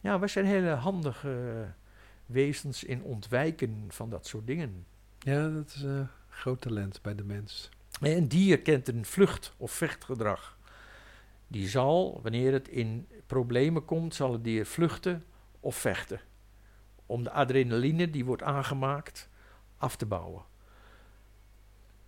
[0.00, 1.66] ja, we zijn hele handige
[2.26, 4.86] wezens in ontwijken van dat soort dingen.
[5.18, 7.68] Ja, dat is een groot talent bij de mens.
[8.00, 10.57] Een dier kent een vlucht- of vechtgedrag.
[11.48, 15.24] Die zal, wanneer het in problemen komt, zal het dier vluchten
[15.60, 16.20] of vechten.
[17.06, 19.28] Om de adrenaline die wordt aangemaakt
[19.76, 20.42] af te bouwen.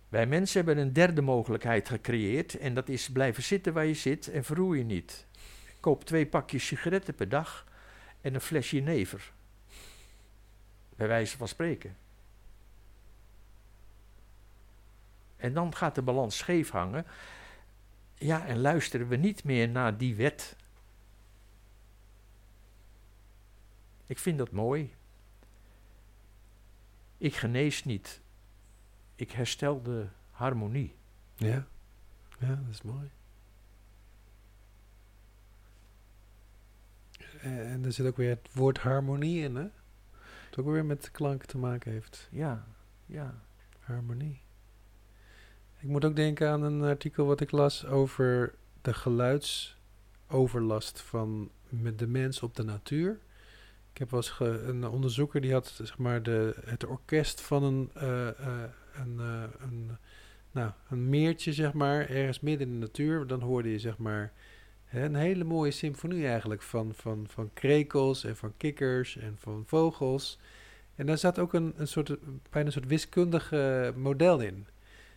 [0.09, 4.27] Wij mensen hebben een derde mogelijkheid gecreëerd en dat is blijven zitten waar je zit
[4.27, 5.27] en verroer je niet.
[5.79, 7.65] Koop twee pakjes sigaretten per dag
[8.21, 9.31] en een flesje never.
[10.95, 11.97] Bij wijze van spreken.
[15.37, 17.05] En dan gaat de balans scheef hangen.
[18.21, 20.55] Ja, en luisteren we niet meer naar die wet.
[24.05, 24.95] Ik vind dat mooi.
[27.17, 28.21] Ik genees niet.
[29.15, 30.95] Ik herstel de harmonie.
[31.35, 31.67] Ja,
[32.39, 33.09] ja dat is mooi.
[37.41, 39.67] En er zit ook weer het woord harmonie in, hè?
[40.49, 42.27] Het ook weer met klanken te maken heeft.
[42.31, 42.67] Ja,
[43.05, 43.41] ja.
[43.79, 44.41] Harmonie.
[45.81, 51.99] Ik moet ook denken aan een artikel wat ik las over de geluidsoverlast van met
[51.99, 53.19] de mens op de natuur.
[53.91, 58.27] Ik heb eens een onderzoeker die had zeg maar de, het orkest van een, uh,
[58.93, 59.97] een, uh, een,
[60.51, 63.27] nou, een meertje, zeg maar, ergens midden in de natuur.
[63.27, 64.33] Dan hoorde je zeg maar
[64.91, 70.39] een hele mooie symfonie eigenlijk van, van, van krekels en van kikkers en van vogels.
[70.95, 72.17] En daar zat ook een, een soort,
[72.49, 73.51] bijna een soort wiskundig
[73.95, 74.67] model in.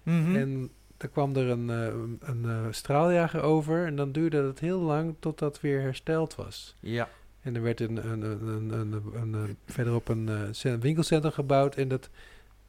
[0.04, 0.36] Mm -hmm.
[0.36, 5.14] En dan kwam er een, een, een, straaljager over en dan duurde het heel lang
[5.18, 6.76] tot dat weer hersteld was.
[6.80, 7.08] Ja.
[7.40, 11.32] En er werd een, een, een, een, een, een, een- verderop een eh, cen- winkelcentrum
[11.32, 11.74] gebouwd.
[11.74, 12.10] En dat,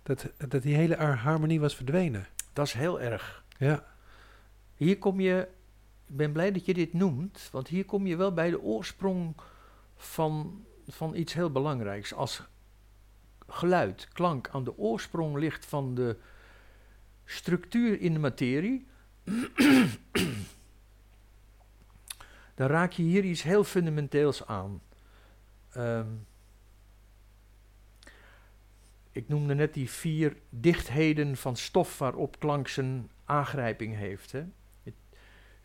[0.04, 2.28] dat, dat die hele har- harmonie was verdwenen.
[2.54, 3.44] Dat is heel erg.
[3.58, 3.84] Ja,
[4.76, 5.48] Hier kom je,
[6.08, 9.36] ik ben blij dat je dit noemt, want hier kom je wel bij de oorsprong
[9.96, 12.14] van, van iets heel belangrijks.
[12.14, 12.44] Als
[13.48, 16.16] geluid, klank aan de oorsprong ligt van de
[17.26, 18.86] structuur in de materie,
[22.56, 24.82] dan raak je hier iets heel fundamenteels aan.
[25.72, 26.08] Ehm,
[29.12, 34.32] ik noemde net die vier dichtheden van stof waarop klank zijn aangrijping heeft.
[34.32, 34.44] Hè?
[34.84, 34.94] Het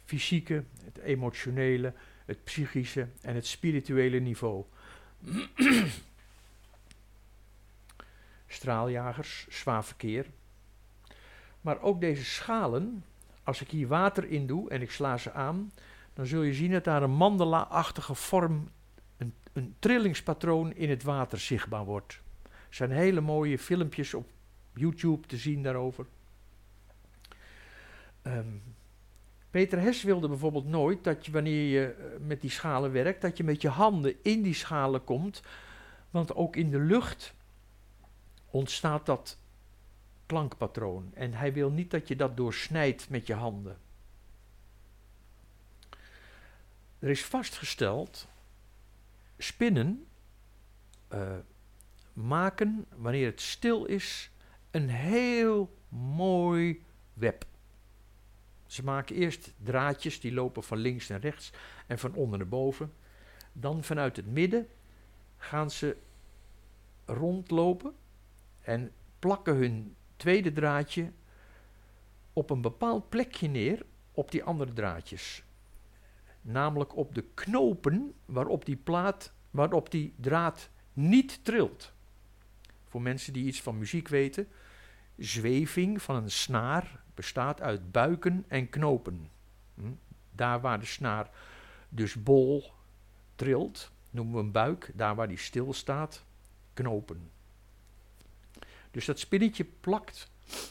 [0.05, 1.95] fysieke, het emotionele,
[2.25, 4.65] het psychische en het spirituele niveau.
[8.47, 10.27] Straaljagers, zwaar verkeer.
[11.61, 13.05] Maar ook deze schalen,
[13.45, 15.73] als ik hier water in doe en ik sla ze aan,
[16.15, 18.69] dan zul je zien dat daar een mandala-achtige vorm,
[19.17, 22.21] een, een trillingspatroon in het water zichtbaar wordt.
[22.43, 24.31] Er zijn hele mooie filmpjes op
[24.75, 26.07] YouTube te zien daarover.
[28.23, 28.57] Ehm,
[29.51, 33.37] Peter Hess wilde bijvoorbeeld nooit dat je wanneer je eh, met die schalen werkt, dat
[33.37, 35.43] je met je handen in die schalen komt.
[36.11, 37.35] Want ook in de lucht
[38.51, 39.39] ontstaat dat
[40.31, 41.11] klankpatroon.
[41.15, 43.79] En hij wil niet dat je dat doorsnijdt met je handen.
[46.99, 48.29] Er is vastgesteld,
[49.39, 50.07] spinnen
[51.09, 51.37] eh,
[52.13, 54.31] maken, wanneer het stil is,
[54.71, 57.45] een heel mooi web.
[58.67, 61.53] Ze maken eerst draadjes die lopen van links naar rechts
[61.87, 62.93] en van onder naar boven.
[63.53, 64.69] Dan vanuit het midden
[65.37, 65.97] gaan ze
[67.05, 67.95] rondlopen
[68.61, 71.13] en plakken hun tweede draadje
[72.33, 75.43] op een bepaald plekje neer op die andere draadjes.
[76.41, 81.93] Namelijk op de knopen waarop die plaat, waarop die draad niet trilt.
[82.89, 84.49] Voor mensen die iets van muziek weten,
[85.17, 89.31] zweving van een snaar bestaat uit buiken en knopen.
[89.75, 89.93] Hm?
[90.33, 91.31] Daar waar de snaar
[91.89, 92.73] dus bol
[93.35, 94.91] trilt, noemen we een buik.
[94.95, 96.25] Daar waar die stil staat,
[96.73, 97.31] knopen.
[98.91, 100.31] Dus dat spinnetje plakt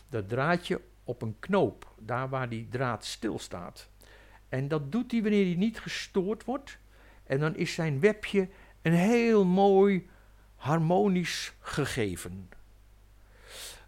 [0.09, 3.89] dat draadje op een knoop, daar waar die draad stilstaat.
[4.49, 6.77] En dat doet hij wanneer hij niet gestoord wordt.
[7.23, 8.49] En dan is zijn webje
[8.81, 10.09] een heel mooi
[10.55, 12.49] harmonisch gegeven.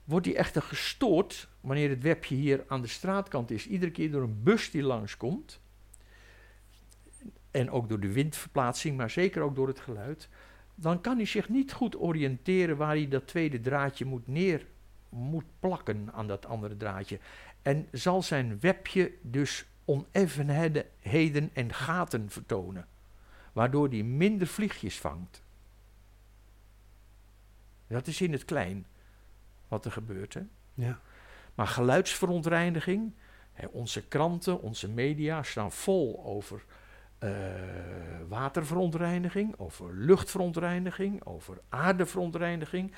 [0.04, 4.24] Wordt hij echter gestoord wanneer het webje hier aan de straatkant is, iedere keer door
[4.24, 5.60] een bus die langskomt,
[7.52, 10.30] en ook door de windverplaatsing, maar zeker ook door het geluid,
[10.82, 14.66] dan kan hij zich niet goed oriënteren waar hij dat tweede draadje moet neer
[15.10, 17.20] moet plakken aan dat andere draadje.
[17.62, 22.88] En zal zijn webje dus oneffenheden en gaten vertonen,
[23.54, 25.42] waardoor hij minder vliegjes vangt.
[27.88, 28.86] Dat is in het klein
[29.68, 30.34] wat er gebeurt.
[30.34, 30.42] Hè?
[30.74, 31.00] ja.
[31.56, 33.12] Maar geluidsverontreiniging,
[33.54, 36.64] hè, onze kranten, onze media staan vol over
[37.22, 37.32] eh,
[38.28, 42.94] waterverontreiniging, over luchtverontreiniging, over aardeverontreiniging.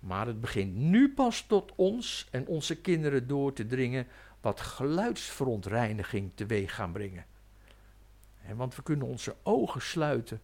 [0.00, 4.06] Maar het begint nu pas tot ons en onze kinderen door te dringen
[4.40, 7.26] wat geluidsverontreiniging teweeg gaan brengen.
[8.34, 10.40] Hè, want we kunnen onze ogen sluiten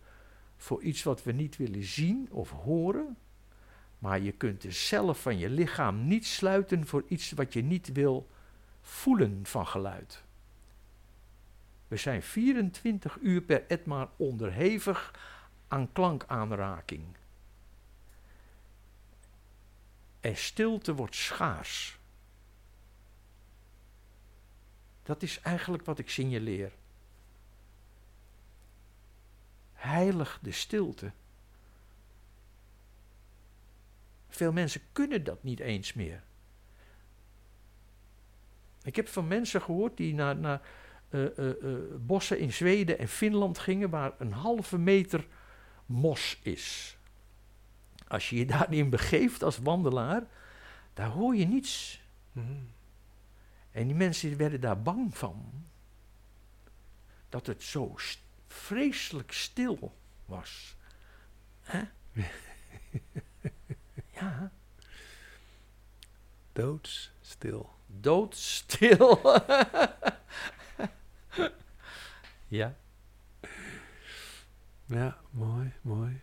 [0.56, 3.16] voor iets wat we niet willen zien of horen.
[3.98, 7.92] Maar je kunt de cellen van je lichaam niet sluiten voor iets wat je niet
[7.92, 8.28] wil
[8.80, 10.24] voelen van geluid.
[11.90, 15.14] We zijn 24 uur per etmaal onderhevig
[15.68, 17.04] aan klankaanraking.
[20.20, 21.98] En stilte wordt schaars.
[25.02, 26.72] Dat is eigenlijk wat ik signaleer.
[29.72, 31.12] Heilig de stilte.
[34.28, 36.22] Veel mensen kunnen dat niet eens meer.
[38.82, 40.60] Ik heb van mensen gehoord die naar, naar
[41.10, 45.26] eh, eh, eh, bossen in Zweden en Finland gingen waar een halve meter
[45.86, 46.96] mos is.
[48.08, 50.22] Als je je daarin begeeft als wandelaar,
[50.94, 52.00] daar hoor je niets.
[53.70, 55.64] En die mensen werden daar bang van.
[57.28, 59.96] Dat het zo st- vreselijk stil
[60.26, 60.76] was.
[61.60, 61.82] Hè?
[64.20, 64.52] ja,
[66.52, 67.70] Doodstil.
[67.86, 69.20] doodstil.
[72.48, 72.76] ja.
[74.86, 76.20] Ja, mooi, mooi.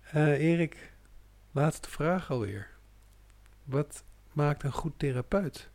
[0.00, 0.92] Eh, Erik,
[1.50, 2.70] laatste vraag alweer.
[3.64, 5.68] Wat maakt een goed therapeut?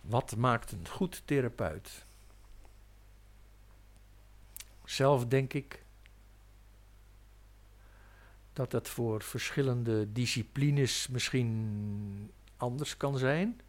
[0.00, 2.04] Wat maakt een goed therapeut?
[4.84, 5.84] Zelf denk ik
[8.52, 13.60] dat het voor verschillende disciplines misschien anders kan zijn.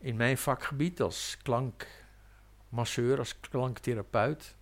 [0.00, 4.56] In mijn vakgebied als klankmasseur, als klanktherapeut,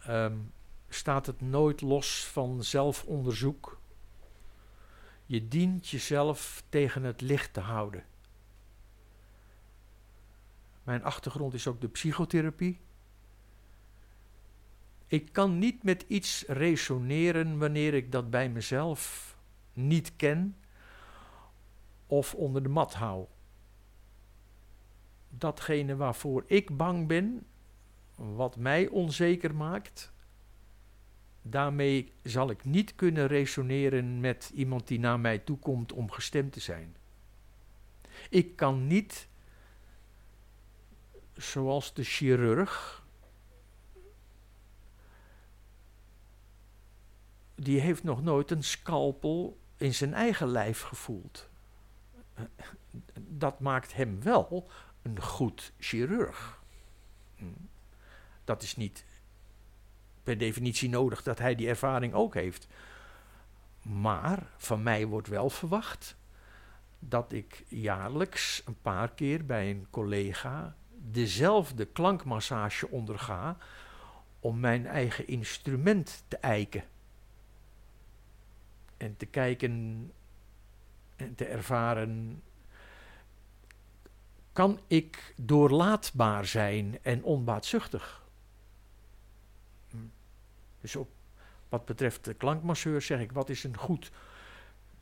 [0.00, 0.36] ehm,
[0.88, 3.80] staat het nooit los van zelfonderzoek.
[5.26, 8.04] Je dient jezelf tegen het licht te houden.
[10.82, 12.80] Mijn achtergrond is ook de psychotherapie.
[15.06, 19.36] Ik kan niet met iets resoneren wanneer ik dat bij mezelf
[19.72, 20.56] niet ken
[22.12, 23.26] of onder de mat hou.
[25.28, 27.46] Datgene waarvoor ik bang ben,
[28.14, 30.12] wat mij onzeker maakt,
[31.42, 36.52] daarmee zal ik niet kunnen resoneren met iemand die naar mij toe komt om gestemd
[36.52, 36.96] te zijn.
[38.30, 39.28] Ik kan niet,
[41.36, 43.04] zoals de chirurg,
[47.54, 51.50] die heeft nog nooit een scalpel in zijn eigen lijf gevoeld.
[53.14, 54.68] Dat maakt hem wel
[55.02, 56.60] een goed chirurg.
[58.44, 59.04] Dat is niet
[60.22, 62.68] per definitie nodig dat hij die ervaring ook heeft.
[63.82, 66.16] Maar van mij wordt wel verwacht
[66.98, 73.56] dat ik jaarlijks een paar keer bij een collega dezelfde klankmassage onderga
[74.40, 76.84] om mijn eigen instrument te eiken.
[78.96, 80.10] En te kijken
[81.16, 82.42] en te ervaren,
[84.52, 88.22] kan ik doorlaatbaar zijn en onbaatzuchtig?
[90.80, 91.08] Dus op
[91.68, 94.10] wat betreft de klankmasseur zeg ik, wat is een goed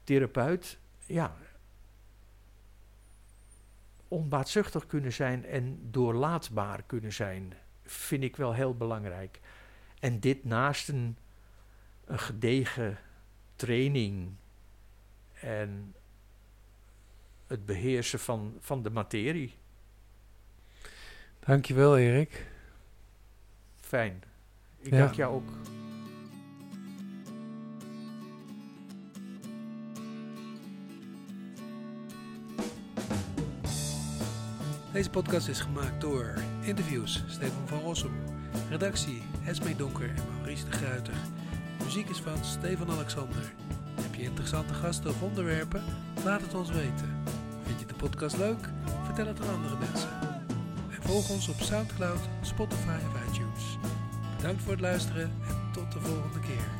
[0.04, 0.78] therapeut?
[1.06, 1.36] Ja,
[4.08, 7.54] onbaatzuchtig kunnen zijn en doorlaatbaar kunnen zijn,
[7.84, 9.40] vind ik wel heel belangrijk.
[10.00, 11.16] En dit naast een,
[12.04, 12.98] een gedegen
[13.56, 14.30] training
[15.32, 15.94] en
[17.50, 19.54] het beheersen van, van de materie.
[21.40, 22.46] Dankjewel, Erik.
[23.80, 24.22] Fijn.
[24.78, 25.50] Ik dank jou ook.
[34.92, 38.12] Deze podcast is gemaakt door interviews Stefan van Rossum,
[38.68, 41.14] redactie Esmee Donker en Maurice de Gruiter.
[41.84, 43.52] muziek is van Stefan Alexander.
[44.00, 45.82] Heb je interessante gasten of onderwerpen?
[46.24, 47.39] Laat het ons weten.
[48.00, 48.68] Podcast leuk?
[49.04, 50.08] Vertel het aan andere mensen.
[50.90, 53.78] En volg ons op Soundcloud, Spotify of iTunes.
[54.36, 56.79] Bedankt voor het luisteren en tot de volgende keer.